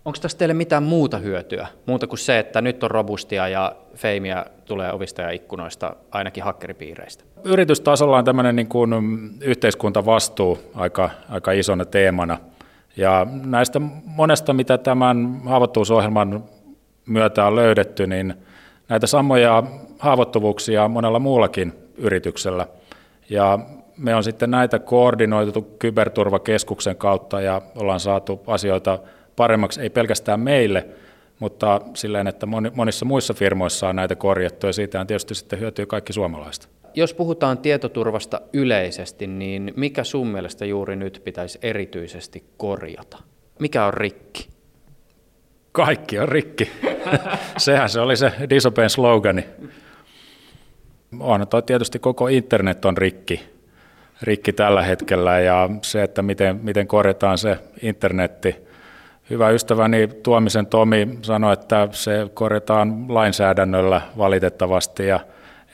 [0.04, 4.46] Onko tässä teille mitään muuta hyötyä, muuta kuin se, että nyt on robustia ja feimiä
[4.64, 7.24] tulee ovista ja ikkunoista, ainakin hakkeripiireistä?
[7.44, 8.90] Yritystasolla on tämmöinen niin kuin
[9.40, 12.38] yhteiskuntavastuu aika, aika isona teemana.
[12.96, 16.44] Ja näistä monesta, mitä tämän haavoittuvuusohjelman
[17.06, 18.34] myötä on löydetty, niin
[18.88, 19.62] näitä samoja
[19.98, 22.66] haavoittuvuuksia monella muullakin yrityksellä.
[23.30, 23.58] Ja
[23.96, 28.98] me on sitten näitä koordinoitu kyberturvakeskuksen kautta ja ollaan saatu asioita
[29.36, 30.86] paremmaksi, ei pelkästään meille,
[31.38, 35.86] mutta silleen, että monissa muissa firmoissa on näitä korjattu ja siitä on tietysti sitten hyötyy
[35.86, 36.77] kaikki suomalaiset.
[36.94, 43.18] Jos puhutaan tietoturvasta yleisesti, niin mikä sun mielestä juuri nyt pitäisi erityisesti korjata?
[43.58, 44.48] Mikä on rikki?
[45.72, 46.70] Kaikki on rikki.
[47.56, 49.44] Sehän se oli se Disopen slogani.
[51.20, 53.40] On toi tietysti koko internet on rikki,
[54.22, 58.56] rikki tällä hetkellä ja se, että miten, miten korjataan se internetti.
[59.30, 65.20] Hyvä ystäväni Tuomisen Tomi sanoi, että se korjataan lainsäädännöllä valitettavasti ja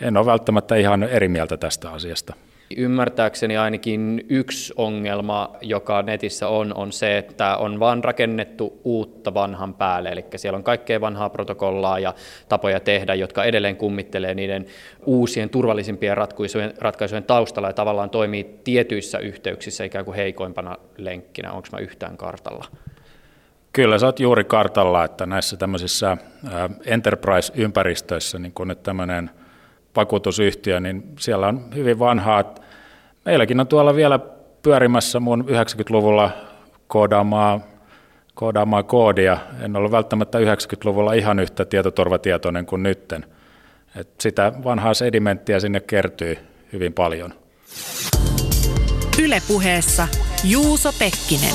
[0.01, 2.34] en ole välttämättä ihan eri mieltä tästä asiasta.
[2.76, 9.74] Ymmärtääkseni ainakin yksi ongelma, joka netissä on, on se, että on vain rakennettu uutta vanhan
[9.74, 10.09] päälle.
[10.09, 12.14] Eli siellä on kaikkea vanhaa protokollaa ja
[12.49, 14.66] tapoja tehdä, jotka edelleen kummittelee niiden
[15.07, 21.53] uusien turvallisimpien ratkaisujen, ratkaisujen taustalla ja tavallaan toimii tietyissä yhteyksissä ikään kuin heikoimpana lenkkinä.
[21.53, 22.64] Onko mä yhtään kartalla?
[23.72, 26.16] Kyllä, sä oot juuri kartalla, että näissä tämmöisissä
[26.86, 29.30] enterprise-ympäristöissä, niin kuin nyt tämmöinen–
[29.97, 32.55] vakuutusyhtiö, niin siellä on hyvin vanhaa.
[33.24, 34.18] Meilläkin on tuolla vielä
[34.62, 36.30] pyörimässä mun 90-luvulla
[36.86, 37.61] koodaamaa,
[38.34, 39.38] koodaamaa koodia.
[39.61, 43.26] En ollut välttämättä 90-luvulla ihan yhtä tietoturvatietoinen kuin nytten.
[43.97, 46.38] Et sitä vanhaa sedimenttiä sinne kertyy
[46.72, 47.34] hyvin paljon.
[49.22, 50.09] Ylepuheessa
[50.45, 51.55] Juuso Pekkinen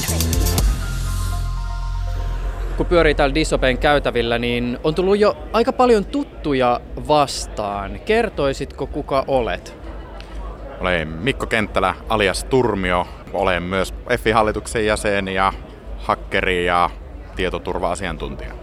[2.80, 7.99] kun pyörii täällä Dissopen käytävillä, niin on tullut jo aika paljon tuttuja vastaan.
[7.99, 9.77] Kertoisitko kuka olet?
[10.82, 13.07] Olen Mikko Kenttälä alias Turmio.
[13.34, 15.53] Olen myös EFI-hallituksen jäsen ja
[15.97, 16.89] hakkeri ja
[17.36, 18.53] tietoturva-asiantuntija.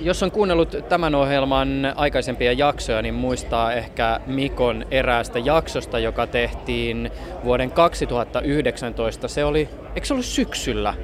[0.00, 7.10] Jos on kuunnellut tämän ohjelman aikaisempia jaksoja, niin muistaa ehkä Mikon eräästä jaksosta, joka tehtiin
[7.44, 9.28] vuoden 2019.
[9.28, 10.94] Se oli, eikö se ollut syksyllä?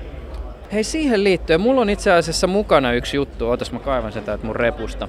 [0.73, 3.49] Hei siihen liittyen, mulla on itse asiassa mukana yksi juttu.
[3.49, 5.09] Ootas mä kaivan sen täältä mun repusta.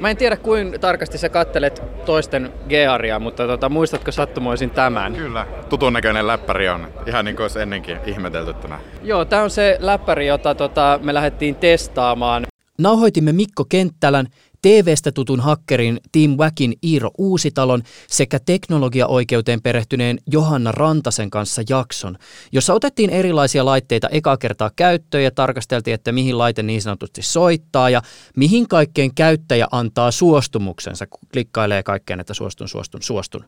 [0.00, 5.12] Mä en tiedä kuinka tarkasti sä kattelet toisten gearia, mutta tota, muistatko sattumoisin tämän?
[5.12, 6.88] Kyllä, tutun näköinen läppäri on.
[7.06, 8.78] Ihan niin kuin olisi ennenkin ihmetelty tämä.
[9.02, 12.46] Joo, tämä on se läppäri, jota tota, me lähdettiin testaamaan.
[12.78, 14.26] Nauhoitimme Mikko Kenttälän
[14.62, 22.18] TVstä tutun hakkerin Team Wackin Iiro Uusitalon sekä teknologiaoikeuteen perehtyneen Johanna Rantasen kanssa jakson,
[22.52, 27.90] jossa otettiin erilaisia laitteita eka kertaa käyttöön ja tarkasteltiin, että mihin laite niin sanotusti soittaa
[27.90, 28.02] ja
[28.36, 33.44] mihin kaikkeen käyttäjä antaa suostumuksensa, kun klikkailee kaikkeen, että suostun, suostun, suostun.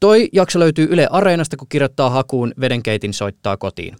[0.00, 3.96] Toi jakso löytyy Yle Areenasta, kun kirjoittaa hakuun Vedenkeitin soittaa kotiin.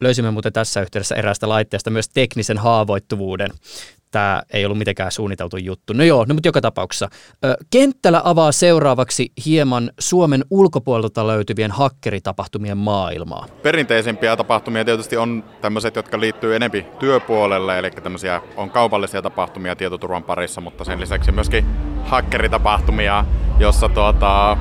[0.00, 3.50] Löysimme muuten tässä yhteydessä eräästä laitteesta myös teknisen haavoittuvuuden
[4.10, 5.92] tämä ei ollut mitenkään suunniteltu juttu.
[5.92, 7.08] No joo, no mutta joka tapauksessa.
[7.70, 13.46] Kenttälä avaa seuraavaksi hieman Suomen ulkopuolelta löytyvien hakkeritapahtumien maailmaa.
[13.62, 20.24] Perinteisempiä tapahtumia tietysti on tämmöiset, jotka liittyy enempi työpuolelle, eli tämmöisiä on kaupallisia tapahtumia tietoturvan
[20.24, 21.66] parissa, mutta sen lisäksi myöskin
[22.04, 23.24] hakkeritapahtumia,
[23.58, 24.56] jossa tuota,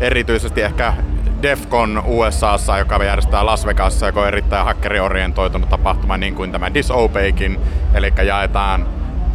[0.00, 0.94] erityisesti ehkä
[1.42, 7.60] Defcon USAssa, joka järjestää Las Vegasissa, joka on erittäin hakkeriorientoitunut tapahtuma, niin kuin tämä Disobeykin,
[7.94, 8.86] eli jaetaan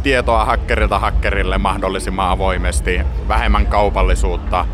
[0.02, 4.66] tietoa hakkerilta hakkerille mahdollisimman avoimesti, vähemmän kaupallisuutta.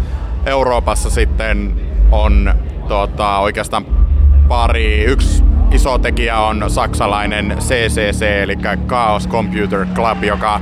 [0.46, 1.80] Euroopassa sitten
[2.10, 2.54] on
[2.88, 3.84] tota, oikeastaan
[4.48, 8.56] pari, yksi iso tekijä on saksalainen CCC, eli
[8.88, 10.60] Chaos Computer Club, joka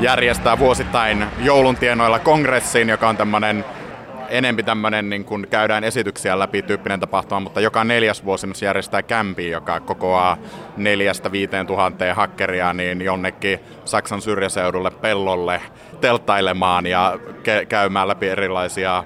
[0.00, 3.64] järjestää vuosittain joulun tienoilla kongressin, joka on tämmöinen
[4.32, 9.02] enempi tämmöinen, niin kun käydään esityksiä läpi tyyppinen tapahtuma, mutta joka neljäs vuosi myös järjestää
[9.02, 10.36] kämpi, joka kokoaa
[10.76, 15.62] neljästä viiteen tuhanteen hakkeria niin jonnekin Saksan syrjäseudulle pellolle
[16.00, 19.04] telttailemaan ja ke- käymään läpi erilaisia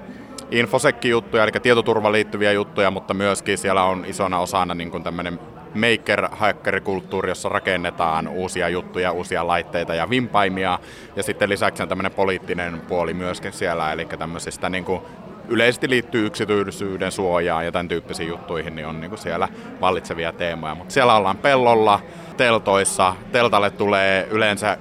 [0.51, 5.39] infosekki-juttuja, eli tietoturvaan liittyviä juttuja, mutta myöskin siellä on isona osana niin kuin tämmöinen
[5.73, 10.79] maker-hackerikulttuuri, jossa rakennetaan uusia juttuja, uusia laitteita ja vimpaimia.
[11.15, 15.01] Ja sitten lisäksi on tämmöinen poliittinen puoli myöskin siellä, eli tämmöisistä niin kuin
[15.47, 19.47] yleisesti liittyy yksityisyyden suojaan ja tämän tyyppisiin juttuihin, niin on niin kuin siellä
[19.81, 20.75] vallitsevia teemoja.
[20.75, 21.99] Mutta siellä ollaan pellolla,
[22.37, 23.15] teltoissa.
[23.31, 24.77] Teltalle tulee yleensä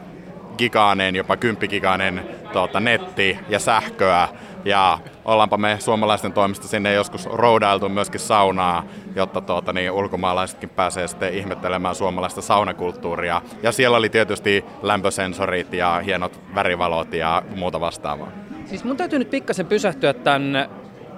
[0.59, 4.29] gigaaneen, jopa kymppigigaaneen tuota, netti ja sähköä.
[4.67, 11.09] Ja ollaanpa me suomalaisten toimesta sinne joskus roudailtu myöskin saunaa, jotta tuota, niin ulkomaalaisetkin pääsee
[11.09, 13.43] sitten ihmettelemään suomalaista saunakulttuuria.
[13.63, 18.33] Ja siellä oli tietysti lämpösensorit ja hienot värivalot ja muuta vastaavaa.
[18.65, 20.69] Siis mun täytyy nyt pikkasen pysähtyä tämän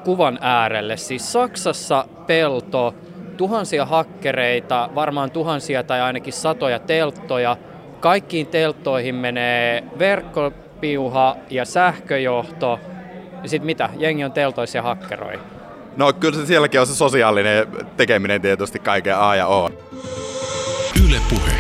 [0.05, 0.97] kuvan äärelle.
[0.97, 2.95] Siis Saksassa pelto,
[3.37, 7.57] tuhansia hakkereita, varmaan tuhansia tai ainakin satoja telttoja.
[8.01, 12.81] Kaikkiin telttoihin menee verkkopiuha ja sähköjohto.
[13.43, 13.91] Ja sitten mitä?
[13.97, 15.41] Jengi on teltoissa ja hakkeroi.
[15.97, 17.67] No kyllä se sielläkin on se sosiaalinen
[17.97, 19.71] tekeminen tietysti kaiken A ja O.
[21.07, 21.53] Yle Puhe.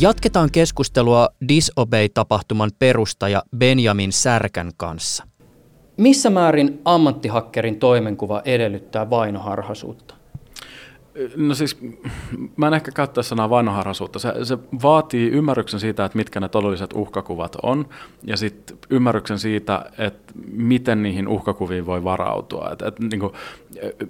[0.00, 5.24] Jatketaan keskustelua Disobey-tapahtuman perustaja Benjamin Särkän kanssa.
[5.96, 10.17] Missä määrin ammattihakkerin toimenkuva edellyttää vainoharhaisuutta?
[11.36, 11.78] No siis,
[12.56, 14.18] mä en ehkä käyttää sanaa vanharasuutta.
[14.18, 17.88] Se, se vaatii ymmärryksen siitä, että mitkä ne todelliset uhkakuvat on,
[18.24, 22.70] ja sitten ymmärryksen siitä, että miten niihin uhkakuviin voi varautua.
[22.72, 23.32] Et, et, niin kuin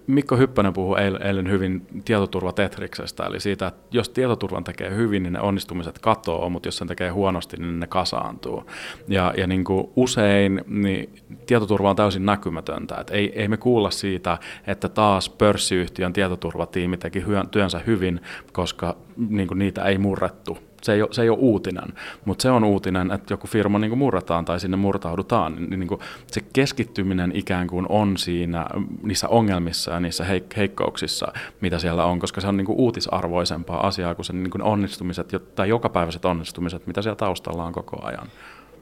[0.06, 5.40] Mikko Hyppönen puhui eilen hyvin tietoturvatetriksestä, eli siitä, että jos tietoturvan tekee hyvin, niin ne
[5.40, 8.64] onnistumiset katoaa, mutta jos sen tekee huonosti, niin ne kasaantuu.
[9.08, 11.14] Ja, ja niin kuin usein niin
[11.46, 12.96] tietoturva on täysin näkymätöntä.
[12.96, 18.20] Et ei, ei me kuulla siitä, että taas pörssiyhtiön tietoturvatiimi teki työnsä hyvin,
[18.52, 18.96] koska
[19.28, 21.88] niin kuin niitä ei murrettu se ei ole, se ei ole uutinen,
[22.24, 25.56] mutta se on uutinen, että joku firma niin kuin murrataan tai sinne murtaudutaan.
[25.56, 28.66] Niin, niin kuin se keskittyminen ikään kuin on siinä
[29.02, 33.86] niissä ongelmissa ja niissä heik- heikkouksissa, mitä siellä on, koska se on niin kuin uutisarvoisempaa
[33.86, 38.28] asiaa kuin se niin kuin onnistumiset tai jokapäiväiset onnistumiset, mitä siellä taustalla on koko ajan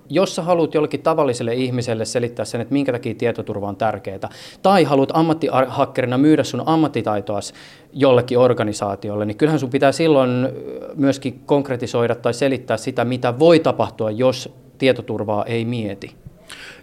[0.09, 4.29] jos sä haluat jollekin tavalliselle ihmiselle selittää sen, että minkä takia tietoturva on tärkeää,
[4.63, 7.55] tai haluat ammattihakkerina myydä sun ammattitaitoas
[7.93, 10.31] jollekin organisaatiolle, niin kyllähän sun pitää silloin
[10.95, 16.15] myöskin konkretisoida tai selittää sitä, mitä voi tapahtua, jos tietoturvaa ei mieti.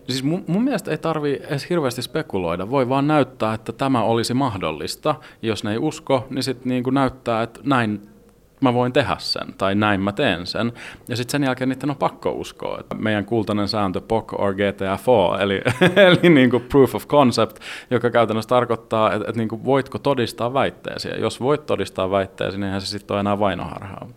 [0.08, 4.34] Siis mun, mun mielestä ei tarvi edes hirveästi spekuloida, voi vaan näyttää, että tämä olisi
[4.34, 5.16] mahdollista.
[5.42, 8.02] Jos ne ei usko, niin sitten niin näyttää, että näin
[8.64, 10.74] mä voin tehdä sen, tai näin mä teen sen.
[11.08, 12.78] Ja sitten sen jälkeen niiden on pakko uskoa.
[12.80, 15.62] Että meidän kultainen sääntö POC or GTFO, eli,
[16.08, 17.58] eli niin kuin proof of concept,
[17.92, 21.10] joka käytännössä tarkoittaa, että, että niin kuin voitko todistaa väitteesi.
[21.10, 24.08] Ja jos voit todistaa väitteesi, niin eihän se sitten ole enää vainoharhaa.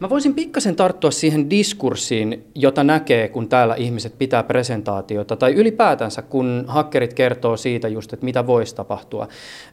[0.00, 6.22] Mä voisin pikkasen tarttua siihen diskurssiin, jota näkee, kun täällä ihmiset pitää presentaatiota, tai ylipäätänsä,
[6.22, 9.28] kun hakkerit kertoo siitä just, että mitä voisi tapahtua.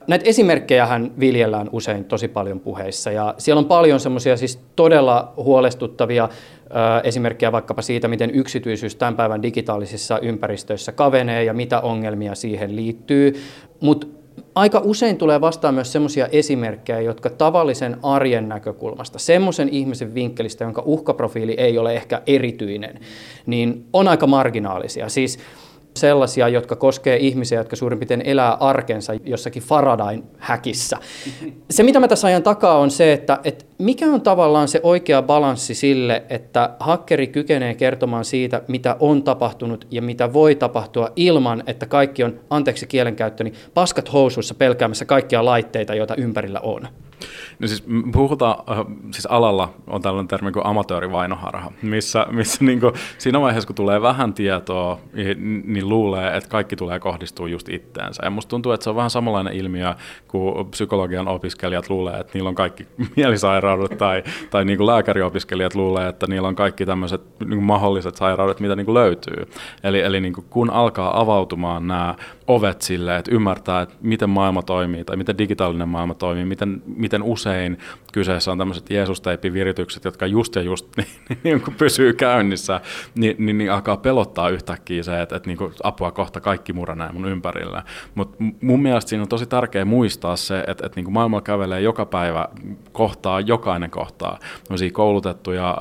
[0.07, 5.33] Näitä esimerkkejä hän viljellään usein tosi paljon puheissa, ja siellä on paljon semmoisia siis todella
[5.37, 6.29] huolestuttavia
[7.03, 13.33] esimerkkejä vaikkapa siitä, miten yksityisyys tämän päivän digitaalisissa ympäristöissä kavenee ja mitä ongelmia siihen liittyy.
[13.79, 14.07] Mutta
[14.55, 20.83] aika usein tulee vastaan myös semmoisia esimerkkejä, jotka tavallisen arjen näkökulmasta, semmoisen ihmisen vinkkelistä, jonka
[20.85, 22.99] uhkaprofiili ei ole ehkä erityinen,
[23.45, 25.09] niin on aika marginaalisia.
[25.09, 25.39] Siis
[25.95, 30.97] sellaisia, jotka koskee ihmisiä, jotka suurin piirtein elää arkensa jossakin Faradain häkissä.
[31.69, 35.21] Se, mitä mä tässä ajan takaa, on se, että, että mikä on tavallaan se oikea
[35.21, 41.63] balanssi sille, että hakkeri kykenee kertomaan siitä, mitä on tapahtunut ja mitä voi tapahtua ilman,
[41.67, 46.87] että kaikki on, anteeksi kielenkäyttöni, paskat housuissa pelkäämässä kaikkia laitteita, joita ympärillä on.
[47.59, 52.93] No siis puhutaan, äh, siis alalla on tällainen termi kuin amatöörivainoharha, missä, missä niin kuin
[53.17, 58.25] siinä vaiheessa, kun tulee vähän tietoa, niin, niin luulee, että kaikki tulee kohdistua just itteensä.
[58.25, 59.93] Ja musta tuntuu, että se on vähän samanlainen ilmiö,
[60.27, 65.75] kun psykologian opiskelijat luulee, että niillä on kaikki mielisairaat sairaudet tai, tai niin kuin lääkäriopiskelijat
[65.75, 69.47] luulee, että niillä on kaikki tämmöiset niin mahdolliset sairaudet, mitä niin kuin löytyy.
[69.83, 72.15] Eli, eli niin kuin kun alkaa avautumaan nämä
[72.47, 77.23] ovet sille, että ymmärtää, että miten maailma toimii tai miten digitaalinen maailma toimii, miten, miten
[77.23, 77.77] usein
[78.13, 82.81] kyseessä on tämmöiset Jeesus-teipiviritykset, jotka just ja just niin, niin, niin pysyy käynnissä,
[83.15, 87.11] niin, niin, niin alkaa pelottaa yhtäkkiä se, että, että niin kuin apua kohta kaikki muranee
[87.11, 87.83] mun ympärillä.
[88.15, 91.81] Mutta mun mielestä siinä on tosi tärkeää muistaa se, että, että niin kuin maailma kävelee
[91.81, 92.47] joka päivä
[92.91, 94.39] kohtaa, jokainen kohtaa
[94.93, 95.77] koulutettuja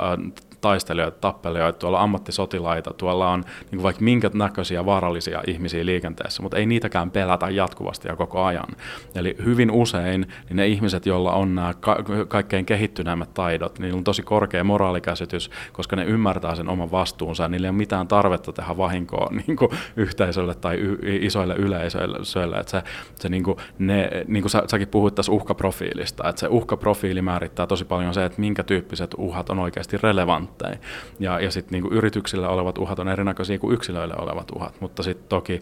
[0.63, 6.57] taistelijoita, tappelijoita, tuolla ammattisotilaita, tuolla on niin kuin vaikka minkä näköisiä vaarallisia ihmisiä liikenteessä, mutta
[6.57, 8.69] ei niitäkään pelätä jatkuvasti ja koko ajan.
[9.15, 14.05] Eli hyvin usein niin ne ihmiset, joilla on nämä ka- kaikkein kehittyneimmät taidot, niin on
[14.05, 18.77] tosi korkea moraalikäsitys, koska ne ymmärtää sen oman vastuunsa, niillä ei ole mitään tarvetta tehdä
[18.77, 22.59] vahinkoa niin kuin yhteisölle tai y- isoille yleisöille.
[22.59, 22.83] Että se,
[23.15, 27.67] se niin kuin ne, niin kuin sä, säkin puhuit tässä uhkaprofiilista, että se uhkaprofiili määrittää
[27.67, 30.79] tosi paljon se, että minkä tyyppiset uhat on oikeasti relevantteja relevantteja.
[31.21, 35.29] Ja, ja sitten niin yrityksillä olevat uhat on erinäköisiä kuin yksilöillä olevat uhat, mutta sitten
[35.29, 35.61] toki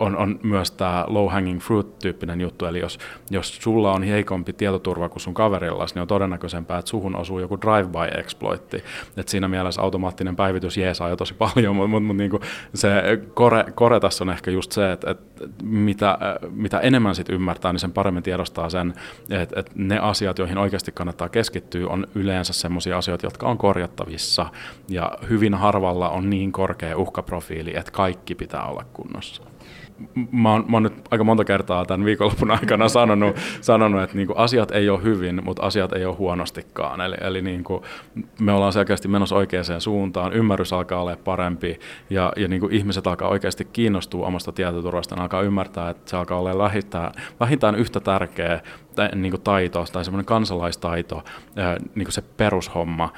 [0.00, 2.98] on, on myös tämä low hanging fruit-tyyppinen juttu, eli jos,
[3.30, 7.58] jos sulla on heikompi tietoturva kuin sun kaverilla, niin on todennäköisempää, että suhun osuu joku
[7.60, 8.84] drive-by-exploitti.
[9.16, 12.40] Et siinä mielessä automaattinen päivitys jeesaa jo tosi paljon, mutta mut, mut niinku
[12.74, 12.90] se
[13.34, 16.18] kore, kore tässä on ehkä just se, että, että mitä,
[16.50, 18.94] mitä enemmän sit ymmärtää, niin sen paremmin tiedostaa sen,
[19.30, 24.46] että, että ne asiat, joihin oikeasti kannattaa keskittyä, on yleensä sellaisia asioita, jotka on korjattavissa,
[24.88, 29.49] ja hyvin harvalla on niin korkea uhkaprofiili, että kaikki pitää olla kunnossa
[30.32, 34.32] mä oon, mä oon nyt aika monta kertaa tämän viikonlopun aikana sanonut, sanonut että niinku
[34.36, 37.00] asiat ei ole hyvin, mutta asiat ei ole huonostikaan.
[37.00, 37.84] Eli, eli niinku
[38.40, 41.80] me ollaan selkeästi menossa oikeaan suuntaan, ymmärrys alkaa olla parempi
[42.10, 46.58] ja, ja niinku ihmiset alkaa oikeasti kiinnostua omasta tietoturvasta, alkaa ymmärtää, että se alkaa olla
[46.58, 48.60] vähintään, vähintään yhtä tärkeä
[49.14, 51.24] niin kuin taito tai semmoinen kansalaistaito,
[51.94, 53.12] niin kuin se perushomma,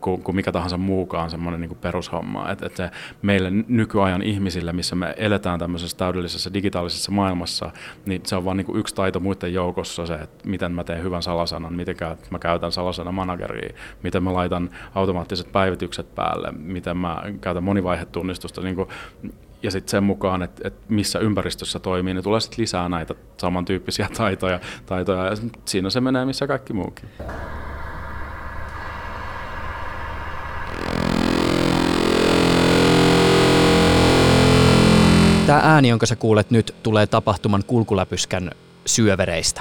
[0.00, 2.50] kuin, kuin mikä tahansa muukaan semmoinen niin kuin perushomma.
[2.50, 2.90] Että et se
[3.22, 7.70] meille nykyajan ihmisille, missä me eletään tämmöisessä täydellisessä digitaalisessa maailmassa,
[8.06, 11.22] niin se on vain niin yksi taito muiden joukossa se, että miten mä teen hyvän
[11.22, 11.96] salasanan, miten
[12.30, 18.60] mä käytän salasana manageria, miten mä laitan automaattiset päivitykset päälle, miten mä käytän monivaihetunnistusta.
[18.60, 18.88] Niin kuin
[19.64, 24.08] ja sitten sen mukaan, että, että missä ympäristössä toimii, niin tulee sitten lisää näitä samantyyppisiä
[24.18, 27.08] taitoja, taitoja ja siinä se menee missä kaikki muukin.
[35.46, 38.50] Tämä ääni, jonka sä kuulet nyt, tulee tapahtuman kulkuläpyskän
[38.86, 39.60] syövereistä.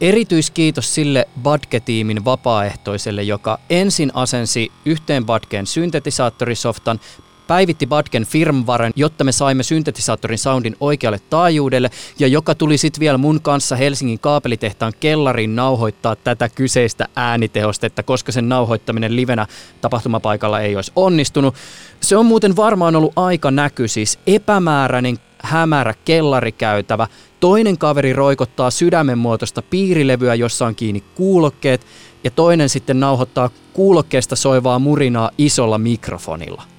[0.00, 7.00] Erityiskiitos sille Badge-tiimin vapaaehtoiselle, joka ensin asensi yhteen Badgeen syntetisaattorisoftan,
[7.46, 13.18] päivitti Badgen firmwaren, jotta me saimme syntetisaattorin soundin oikealle taajuudelle, ja joka tuli sitten vielä
[13.18, 19.46] mun kanssa Helsingin kaapelitehtaan kellariin nauhoittaa tätä kyseistä äänitehostetta, koska sen nauhoittaminen livenä
[19.80, 21.54] tapahtumapaikalla ei olisi onnistunut.
[22.00, 27.06] Se on muuten varmaan ollut aika näky, siis epämääräinen hämärä kellarikäytävä.
[27.40, 31.86] Toinen kaveri roikottaa sydämen muotoista piirilevyä, jossa on kiinni kuulokkeet,
[32.24, 36.73] ja toinen sitten nauhoittaa kuulokkeesta soivaa murinaa isolla mikrofonilla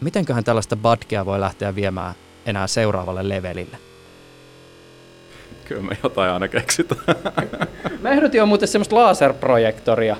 [0.00, 2.14] mitenköhän tällaista badgea voi lähteä viemään
[2.46, 3.78] enää seuraavalle levelille?
[5.64, 7.00] Kyllä me jotain aina keksitään.
[8.02, 10.16] Mä ehdotin jo muuten semmoista laserprojektoria.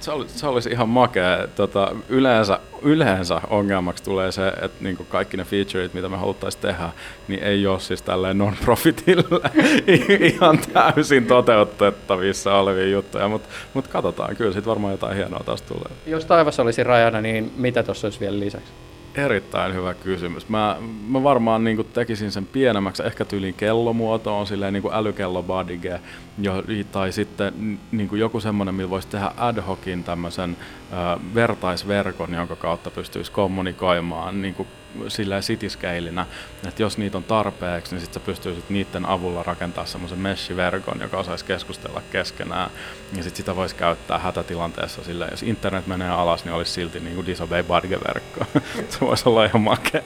[0.00, 1.48] Se, oli, se olisi ihan makea.
[1.56, 6.90] Tota, yleensä, yleensä ongelmaksi tulee se, että niin kaikki ne featureit, mitä me haluttaisiin tehdä,
[7.28, 9.50] niin ei ole siis tälleen non-profitilla
[10.34, 15.90] ihan täysin toteutettavissa olevia juttuja, mutta mut katsotaan, kyllä sitten varmaan jotain hienoa taas tulee.
[16.06, 18.72] Jos taivas olisi rajana, niin mitä tuossa olisi vielä lisäksi?
[19.14, 20.48] Erittäin hyvä kysymys.
[20.48, 20.76] Mä,
[21.08, 26.00] mä varmaan niin tekisin sen pienemmäksi, ehkä tyyliin kellomuotoon, silleen niin älykello badige,
[26.40, 30.56] jo, tai sitten niin joku semmoinen, millä voisi tehdä ad hocin tämmöisen
[30.92, 34.68] ö, vertaisverkon, jonka kautta pystyisi kommunikoimaan niin kuin
[35.08, 36.26] sillä cityscaleinä,
[36.68, 41.18] että jos niitä on tarpeeksi, niin sitten sä pystyisit niiden avulla rakentaa semmoisen mesh-verkon, joka
[41.18, 42.70] osaisi keskustella keskenään,
[43.16, 47.14] ja sitten sitä voisi käyttää hätätilanteessa sillä, jos internet menee alas, niin olisi silti niin
[47.14, 48.44] kuin disobey verkko
[48.90, 50.02] Se voisi olla ihan makea.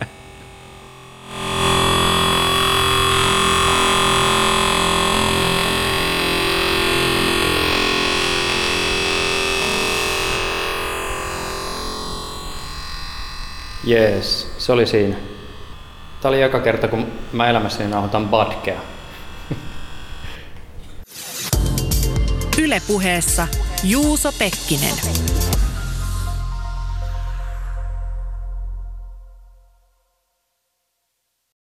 [13.87, 15.17] Jees, se oli siinä.
[16.21, 18.81] Tämä oli joka kerta, kun mä elämässäni nauhoitan badkea.
[22.59, 23.49] Ylepuheessa
[23.85, 24.95] Juuso Pekkinen.